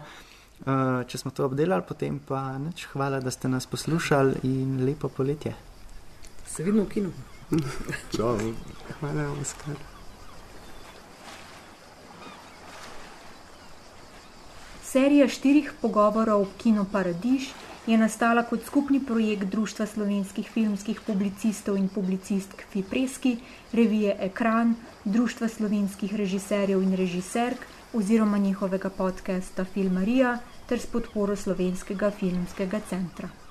Če 1.08 1.20
smo 1.22 1.30
to 1.32 1.46
obdelali, 1.46 1.86
potem 1.86 2.18
pa 2.20 2.58
nič. 2.58 2.88
Hvala, 2.92 3.20
da 3.22 3.32
ste 3.32 3.48
nas 3.48 3.70
poslušali 3.70 4.42
in 4.50 4.82
lepo 4.88 5.08
poletje. 5.08 5.54
Se 6.50 6.66
vidimo 6.66 6.84
v 6.84 6.90
kinu. 6.90 7.12
Čau. 8.18 8.34
Hvala, 8.98 9.30
Oskar. 9.38 9.78
Serija 14.84 15.30
štirih 15.30 15.72
pogovorov 15.80 16.50
Kino 16.58 16.88
Paradiž 16.92 17.54
je 17.88 17.98
nastala 17.98 18.44
kot 18.44 18.66
skupni 18.66 19.00
projekt 19.00 19.44
Društva 19.44 19.86
slovenskih 19.86 20.50
filmskih 20.52 21.02
publicistov 21.02 21.78
in 21.78 21.88
publicistk 21.90 22.64
Fipreski, 22.72 23.38
revije 23.74 24.18
Ekran, 24.20 24.76
Društva 25.06 25.48
slovenskih 25.48 26.16
režiserjev 26.16 26.84
in 26.84 26.96
režiserk 26.96 27.58
oziroma 27.94 28.38
njihovega 28.38 28.90
podcasta 28.90 29.66
Filmarija 29.66 30.38
ter 30.68 30.80
s 30.80 30.86
podporo 30.86 31.36
Slovenskega 31.36 32.12
filmskega 32.12 32.80
centra. 32.90 33.47